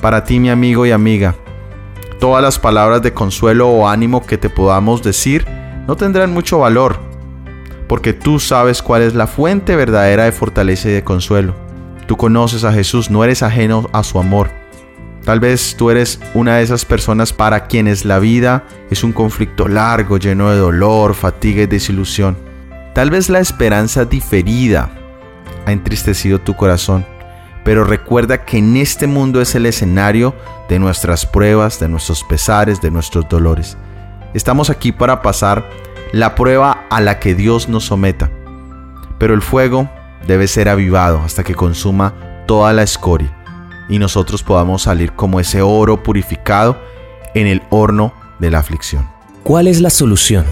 Para 0.01 0.23
ti, 0.23 0.39
mi 0.39 0.49
amigo 0.49 0.85
y 0.87 0.91
amiga, 0.91 1.35
todas 2.19 2.41
las 2.41 2.57
palabras 2.57 3.03
de 3.03 3.13
consuelo 3.13 3.69
o 3.69 3.87
ánimo 3.87 4.25
que 4.25 4.39
te 4.39 4.49
podamos 4.49 5.03
decir 5.03 5.45
no 5.87 5.95
tendrán 5.95 6.33
mucho 6.33 6.57
valor, 6.57 6.99
porque 7.87 8.11
tú 8.13 8.39
sabes 8.39 8.81
cuál 8.81 9.03
es 9.03 9.13
la 9.13 9.27
fuente 9.27 9.75
verdadera 9.75 10.23
de 10.23 10.31
fortaleza 10.31 10.89
y 10.89 10.93
de 10.93 11.03
consuelo. 11.03 11.53
Tú 12.07 12.17
conoces 12.17 12.63
a 12.63 12.73
Jesús, 12.73 13.11
no 13.11 13.23
eres 13.23 13.43
ajeno 13.43 13.89
a 13.93 14.03
su 14.03 14.17
amor. 14.17 14.49
Tal 15.23 15.39
vez 15.39 15.75
tú 15.77 15.91
eres 15.91 16.19
una 16.33 16.57
de 16.57 16.63
esas 16.63 16.83
personas 16.83 17.31
para 17.31 17.67
quienes 17.67 18.03
la 18.03 18.17
vida 18.17 18.63
es 18.89 19.03
un 19.03 19.13
conflicto 19.13 19.67
largo, 19.67 20.17
lleno 20.17 20.49
de 20.49 20.57
dolor, 20.57 21.13
fatiga 21.13 21.61
y 21.61 21.67
desilusión. 21.67 22.37
Tal 22.95 23.11
vez 23.11 23.29
la 23.29 23.39
esperanza 23.39 24.05
diferida 24.05 24.89
ha 25.67 25.71
entristecido 25.71 26.39
tu 26.39 26.55
corazón, 26.55 27.05
pero 27.63 27.83
recuerda 27.83 28.45
que 28.45 28.57
en 28.57 28.77
este 28.77 29.07
mundo 29.07 29.41
es 29.41 29.55
el 29.55 29.65
escenario 29.65 30.35
de 30.69 30.79
nuestras 30.79 31.25
pruebas, 31.25 31.79
de 31.79 31.89
nuestros 31.89 32.23
pesares, 32.23 32.81
de 32.81 32.91
nuestros 32.91 33.27
dolores. 33.29 33.77
Estamos 34.33 34.69
aquí 34.69 34.91
para 34.91 35.21
pasar 35.21 35.69
la 36.11 36.35
prueba 36.35 36.85
a 36.89 37.01
la 37.01 37.19
que 37.19 37.35
Dios 37.35 37.69
nos 37.69 37.85
someta, 37.85 38.31
pero 39.17 39.33
el 39.33 39.41
fuego 39.41 39.89
debe 40.27 40.47
ser 40.47 40.69
avivado 40.69 41.21
hasta 41.21 41.43
que 41.43 41.55
consuma 41.55 42.13
toda 42.47 42.73
la 42.73 42.83
escoria 42.83 43.35
y 43.89 43.99
nosotros 43.99 44.41
podamos 44.41 44.83
salir 44.83 45.13
como 45.13 45.39
ese 45.39 45.61
oro 45.61 46.01
purificado 46.01 46.77
en 47.33 47.47
el 47.47 47.61
horno 47.69 48.13
de 48.39 48.49
la 48.49 48.59
aflicción. 48.59 49.07
¿Cuál 49.43 49.67
es 49.67 49.81
la 49.81 49.89
solución? 49.89 50.45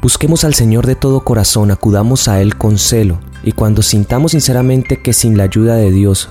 Busquemos 0.00 0.44
al 0.44 0.54
Señor 0.54 0.86
de 0.86 0.94
todo 0.94 1.20
corazón, 1.20 1.70
acudamos 1.70 2.26
a 2.26 2.40
Él 2.40 2.56
con 2.56 2.78
celo, 2.78 3.20
y 3.42 3.52
cuando 3.52 3.82
sintamos 3.82 4.32
sinceramente 4.32 5.00
que 5.00 5.12
sin 5.12 5.36
la 5.36 5.44
ayuda 5.44 5.74
de 5.76 5.90
Dios 5.90 6.30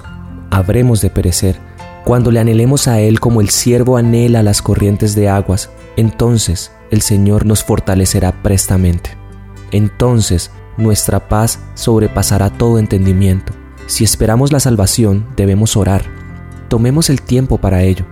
habremos 0.51 1.01
de 1.01 1.09
perecer, 1.09 1.59
cuando 2.05 2.31
le 2.31 2.39
anhelemos 2.39 2.87
a 2.87 2.99
Él 2.99 3.19
como 3.19 3.41
el 3.41 3.49
siervo 3.49 3.97
anhela 3.97 4.43
las 4.43 4.61
corrientes 4.61 5.15
de 5.15 5.29
aguas, 5.29 5.69
entonces 5.95 6.71
el 6.91 7.01
Señor 7.01 7.45
nos 7.45 7.63
fortalecerá 7.63 8.41
prestamente. 8.41 9.11
Entonces 9.71 10.51
nuestra 10.77 11.27
paz 11.27 11.59
sobrepasará 11.75 12.49
todo 12.49 12.79
entendimiento. 12.79 13.53
Si 13.85 14.03
esperamos 14.03 14.51
la 14.51 14.59
salvación, 14.59 15.27
debemos 15.35 15.75
orar. 15.75 16.03
Tomemos 16.67 17.09
el 17.09 17.21
tiempo 17.21 17.57
para 17.57 17.83
ello. 17.83 18.05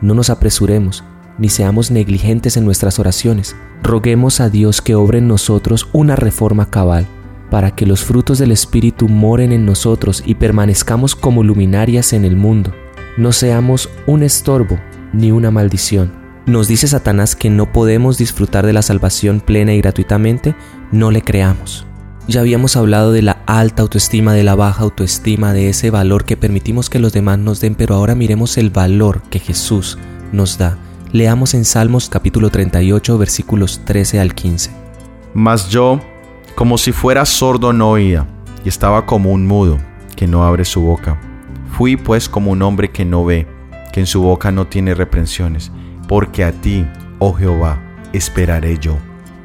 No 0.00 0.14
nos 0.14 0.30
apresuremos, 0.30 1.04
ni 1.38 1.48
seamos 1.48 1.90
negligentes 1.90 2.56
en 2.56 2.64
nuestras 2.64 2.98
oraciones. 2.98 3.56
Roguemos 3.82 4.40
a 4.40 4.50
Dios 4.50 4.82
que 4.82 4.94
obre 4.94 5.18
en 5.18 5.28
nosotros 5.28 5.88
una 5.92 6.16
reforma 6.16 6.70
cabal, 6.70 7.06
para 7.52 7.72
que 7.72 7.84
los 7.84 8.02
frutos 8.02 8.38
del 8.38 8.50
Espíritu 8.50 9.10
moren 9.10 9.52
en 9.52 9.66
nosotros 9.66 10.22
y 10.24 10.36
permanezcamos 10.36 11.14
como 11.14 11.44
luminarias 11.44 12.14
en 12.14 12.24
el 12.24 12.34
mundo. 12.34 12.72
No 13.18 13.30
seamos 13.32 13.90
un 14.06 14.22
estorbo 14.22 14.80
ni 15.12 15.32
una 15.32 15.50
maldición. 15.50 16.14
Nos 16.46 16.66
dice 16.66 16.88
Satanás 16.88 17.36
que 17.36 17.50
no 17.50 17.70
podemos 17.70 18.16
disfrutar 18.16 18.64
de 18.64 18.72
la 18.72 18.80
salvación 18.80 19.40
plena 19.40 19.74
y 19.74 19.82
gratuitamente, 19.82 20.54
no 20.92 21.10
le 21.10 21.20
creamos. 21.20 21.84
Ya 22.26 22.40
habíamos 22.40 22.74
hablado 22.74 23.12
de 23.12 23.20
la 23.20 23.42
alta 23.44 23.82
autoestima, 23.82 24.32
de 24.32 24.44
la 24.44 24.54
baja 24.54 24.84
autoestima, 24.84 25.52
de 25.52 25.68
ese 25.68 25.90
valor 25.90 26.24
que 26.24 26.38
permitimos 26.38 26.88
que 26.88 27.00
los 27.00 27.12
demás 27.12 27.38
nos 27.38 27.60
den, 27.60 27.74
pero 27.74 27.96
ahora 27.96 28.14
miremos 28.14 28.56
el 28.56 28.70
valor 28.70 29.20
que 29.28 29.40
Jesús 29.40 29.98
nos 30.32 30.56
da. 30.56 30.78
Leamos 31.12 31.52
en 31.52 31.66
Salmos 31.66 32.08
capítulo 32.08 32.48
38 32.48 33.18
versículos 33.18 33.82
13 33.84 34.20
al 34.20 34.34
15. 34.34 34.70
Mas 35.34 35.68
yo, 35.68 36.00
como 36.54 36.78
si 36.78 36.92
fuera 36.92 37.24
sordo, 37.24 37.72
no 37.72 37.90
oía, 37.90 38.26
y 38.64 38.68
estaba 38.68 39.06
como 39.06 39.30
un 39.32 39.46
mudo, 39.46 39.78
que 40.16 40.26
no 40.26 40.44
abre 40.44 40.64
su 40.64 40.80
boca. 40.80 41.20
Fui 41.76 41.96
pues 41.96 42.28
como 42.28 42.50
un 42.50 42.62
hombre 42.62 42.90
que 42.90 43.04
no 43.04 43.24
ve, 43.24 43.46
que 43.92 44.00
en 44.00 44.06
su 44.06 44.22
boca 44.22 44.52
no 44.52 44.66
tiene 44.66 44.94
reprensiones, 44.94 45.72
porque 46.08 46.44
a 46.44 46.52
ti, 46.52 46.86
oh 47.18 47.32
Jehová, 47.32 47.80
esperaré 48.12 48.78
yo. 48.78 48.96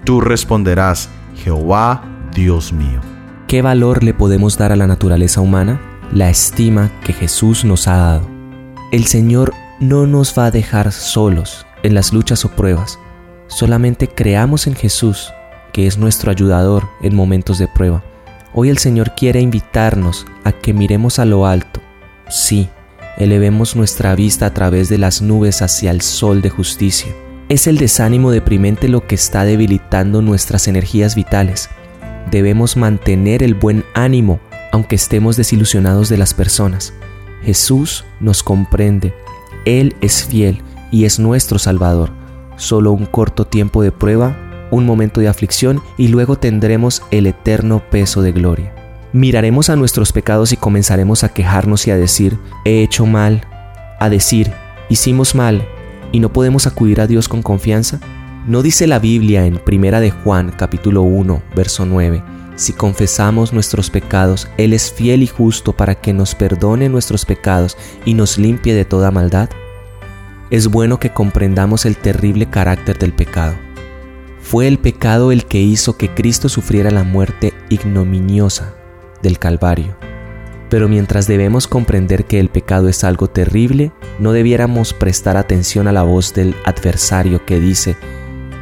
Tú 0.04 0.22
responderás, 0.22 1.10
Jehová, 1.36 2.04
Dios 2.34 2.74
mío. 2.74 3.02
¿Qué 3.48 3.62
valor 3.62 4.04
le 4.04 4.14
podemos 4.14 4.58
dar 4.58 4.72
a 4.72 4.76
la 4.76 4.88
naturaleza 4.88 5.42
humana? 5.42 5.80
La 6.12 6.30
estima 6.30 6.92
que 7.06 7.14
Jesús 7.14 7.64
nos 7.66 7.88
ha 7.88 7.98
dado. 7.98 8.28
El 8.92 9.06
Señor 9.06 9.54
no 9.80 10.06
nos 10.08 10.38
va 10.38 10.46
a 10.46 10.52
dejar 10.52 10.92
solos 10.92 11.66
en 11.84 11.94
las 11.94 12.14
luchas 12.14 12.46
o 12.46 12.50
pruebas. 12.50 13.00
Solamente 13.48 14.08
creamos 14.08 14.68
en 14.68 14.76
Jesús, 14.76 15.32
que 15.72 15.88
es 15.88 15.98
nuestro 15.98 16.32
ayudador 16.32 16.88
en 17.02 17.16
momentos 17.16 17.60
de 17.60 17.68
prueba. 17.68 18.04
Hoy 18.54 18.70
el 18.70 18.78
Señor 18.78 19.14
quiere 19.16 19.42
invitarnos 19.42 20.26
a 20.44 20.52
que 20.52 20.74
miremos 20.74 21.20
a 21.20 21.26
lo 21.26 21.46
alto. 21.46 21.82
Sí, 22.30 22.70
elevemos 23.18 23.76
nuestra 23.76 24.16
vista 24.16 24.48
a 24.48 24.54
través 24.54 24.90
de 24.90 24.98
las 24.98 25.22
nubes 25.22 25.62
hacia 25.62 25.92
el 25.92 26.02
sol 26.02 26.42
de 26.42 26.50
justicia. 26.50 27.14
Es 27.50 27.68
el 27.68 27.78
desánimo 27.78 28.32
deprimente 28.32 28.88
lo 28.88 29.08
que 29.08 29.16
está 29.16 29.46
debilitando 29.46 30.22
nuestras 30.22 30.68
energías 30.68 31.16
vitales 31.16 31.70
debemos 32.32 32.78
mantener 32.78 33.44
el 33.44 33.54
buen 33.54 33.84
ánimo 33.94 34.40
aunque 34.72 34.96
estemos 34.96 35.38
desilusionados 35.38 36.10
de 36.10 36.18
las 36.18 36.34
personas. 36.34 36.94
Jesús 37.44 38.04
nos 38.20 38.44
comprende, 38.44 39.14
Él 39.66 39.96
es 40.02 40.26
fiel 40.26 40.62
y 40.92 41.06
es 41.06 41.20
nuestro 41.20 41.58
Salvador. 41.58 42.12
Solo 42.58 42.92
un 42.92 43.06
corto 43.06 43.46
tiempo 43.46 43.82
de 43.82 43.92
prueba, 43.92 44.36
un 44.72 44.86
momento 44.86 45.22
de 45.22 45.28
aflicción 45.28 45.82
y 45.98 46.08
luego 46.08 46.38
tendremos 46.38 47.02
el 47.12 47.28
eterno 47.28 47.82
peso 47.90 48.22
de 48.22 48.32
gloria. 48.32 48.74
Miraremos 49.14 49.70
a 49.70 49.76
nuestros 49.76 50.12
pecados 50.12 50.52
y 50.52 50.58
comenzaremos 50.58 51.24
a 51.24 51.30
quejarnos 51.30 51.88
y 51.88 51.92
a 51.92 51.98
decir, 51.98 52.38
he 52.66 52.84
hecho 52.84 53.06
mal, 53.06 53.42
a 54.00 54.10
decir, 54.10 54.52
hicimos 54.90 55.34
mal 55.34 55.66
y 56.12 56.20
no 56.20 56.32
podemos 56.32 56.68
acudir 56.68 57.02
a 57.02 57.08
Dios 57.08 57.30
con 57.30 57.42
confianza. 57.42 58.00
¿No 58.46 58.62
dice 58.62 58.88
la 58.88 59.00
Biblia 59.00 59.46
en 59.46 59.58
Primera 59.58 60.00
de 60.00 60.12
Juan 60.12 60.52
capítulo 60.56 61.02
1, 61.02 61.42
verso 61.56 61.86
9? 61.86 62.24
Si 62.56 62.74
confesamos 62.74 63.54
nuestros 63.54 63.90
pecados, 63.90 64.50
Él 64.58 64.74
es 64.74 64.92
fiel 64.92 65.22
y 65.22 65.28
justo 65.28 65.74
para 65.74 65.96
que 65.96 66.12
nos 66.12 66.34
perdone 66.34 66.90
nuestros 66.90 67.24
pecados 67.24 67.78
y 68.04 68.14
nos 68.14 68.38
limpie 68.38 68.74
de 68.74 68.84
toda 68.84 69.12
maldad. 69.12 69.50
Es 70.50 70.68
bueno 70.68 71.00
que 71.00 71.12
comprendamos 71.12 71.86
el 71.86 71.98
terrible 71.98 72.50
carácter 72.50 72.98
del 72.98 73.14
pecado. 73.14 73.67
Fue 74.50 74.70
el 74.70 74.80
pecado 74.80 75.34
el 75.34 75.44
que 75.44 75.60
hizo 75.60 75.98
que 75.98 76.14
Cristo 76.14 76.48
sufriera 76.48 76.90
la 76.90 77.04
muerte 77.04 77.54
ignominiosa 77.68 78.76
del 79.22 79.40
Calvario. 79.40 79.98
Pero 80.70 80.88
mientras 80.88 81.28
debemos 81.28 81.68
comprender 81.68 82.24
que 82.24 82.40
el 82.40 82.48
pecado 82.48 82.88
es 82.88 83.04
algo 83.04 83.30
terrible, 83.30 83.92
no 84.20 84.32
debiéramos 84.32 84.94
prestar 84.94 85.36
atención 85.36 85.90
a 85.90 85.92
la 85.92 86.04
voz 86.04 86.34
del 86.34 86.56
adversario 86.64 87.46
que 87.46 87.60
dice, 87.60 87.98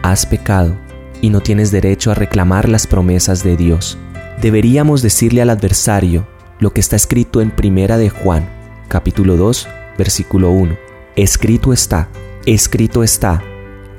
has 0.01 0.25
pecado 0.25 0.75
y 1.21 1.29
no 1.29 1.41
tienes 1.41 1.69
derecho 1.69 2.09
a 2.09 2.15
reclamar 2.15 2.67
las 2.67 2.87
promesas 2.87 3.43
de 3.43 3.55
Dios. 3.55 3.99
Deberíamos 4.41 5.03
decirle 5.03 5.43
al 5.43 5.51
adversario 5.51 6.27
lo 6.59 6.73
que 6.73 6.79
está 6.79 6.95
escrito 6.95 7.41
en 7.41 7.51
Primera 7.51 7.99
de 7.99 8.09
Juan, 8.09 8.49
capítulo 8.87 9.37
2, 9.37 9.67
versículo 9.99 10.49
1. 10.49 10.75
Escrito 11.15 11.73
está, 11.73 12.09
escrito 12.47 13.03
está, 13.03 13.43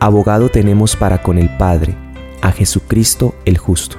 abogado 0.01 0.49
tenemos 0.49 0.97
para 0.97 1.23
con 1.23 1.39
el 1.39 1.49
Padre, 1.57 1.95
a 2.43 2.53
Jesucristo 2.53 3.35
el 3.45 3.59
justo. 3.59 3.97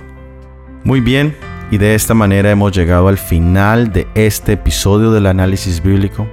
Muy 0.84 1.02
bien, 1.02 1.36
y 1.72 1.78
de 1.78 1.96
esta 1.96 2.14
manera 2.14 2.52
hemos 2.52 2.72
llegado 2.72 3.08
al 3.08 3.18
final 3.18 3.92
de 3.92 4.08
este 4.16 4.54
episodio 4.54 5.12
del 5.12 5.26
análisis 5.26 5.82
bíblico. 5.82 6.28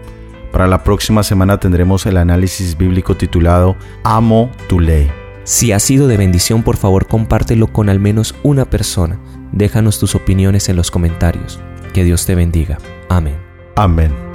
Para 0.53 0.69
la 0.69 0.85
próxima 0.85 1.23
semana 1.25 1.59
tendremos 1.59 2.07
el 2.07 2.17
análisis 2.17 2.77
bíblico 2.77 3.17
titulado 3.17 3.77
Amo 4.05 4.51
tu 4.69 4.79
ley. 4.79 5.11
Si 5.43 5.73
ha 5.73 5.81
sido 5.81 6.07
de 6.07 6.17
bendición, 6.17 6.63
por 6.63 6.77
favor 6.77 7.07
compártelo 7.07 7.67
con 7.67 7.89
al 7.89 8.01
menos 8.01 8.35
una 8.43 8.65
persona. 8.65 9.19
Déjanos 9.53 9.99
tus 9.99 10.15
opiniones 10.15 10.69
en 10.69 10.77
los 10.77 10.91
comentarios. 10.91 11.61
Que 11.93 12.05
Dios 12.05 12.25
te 12.27 12.35
bendiga. 12.35 12.79
Amén. 13.09 13.37
Amén. 13.77 14.34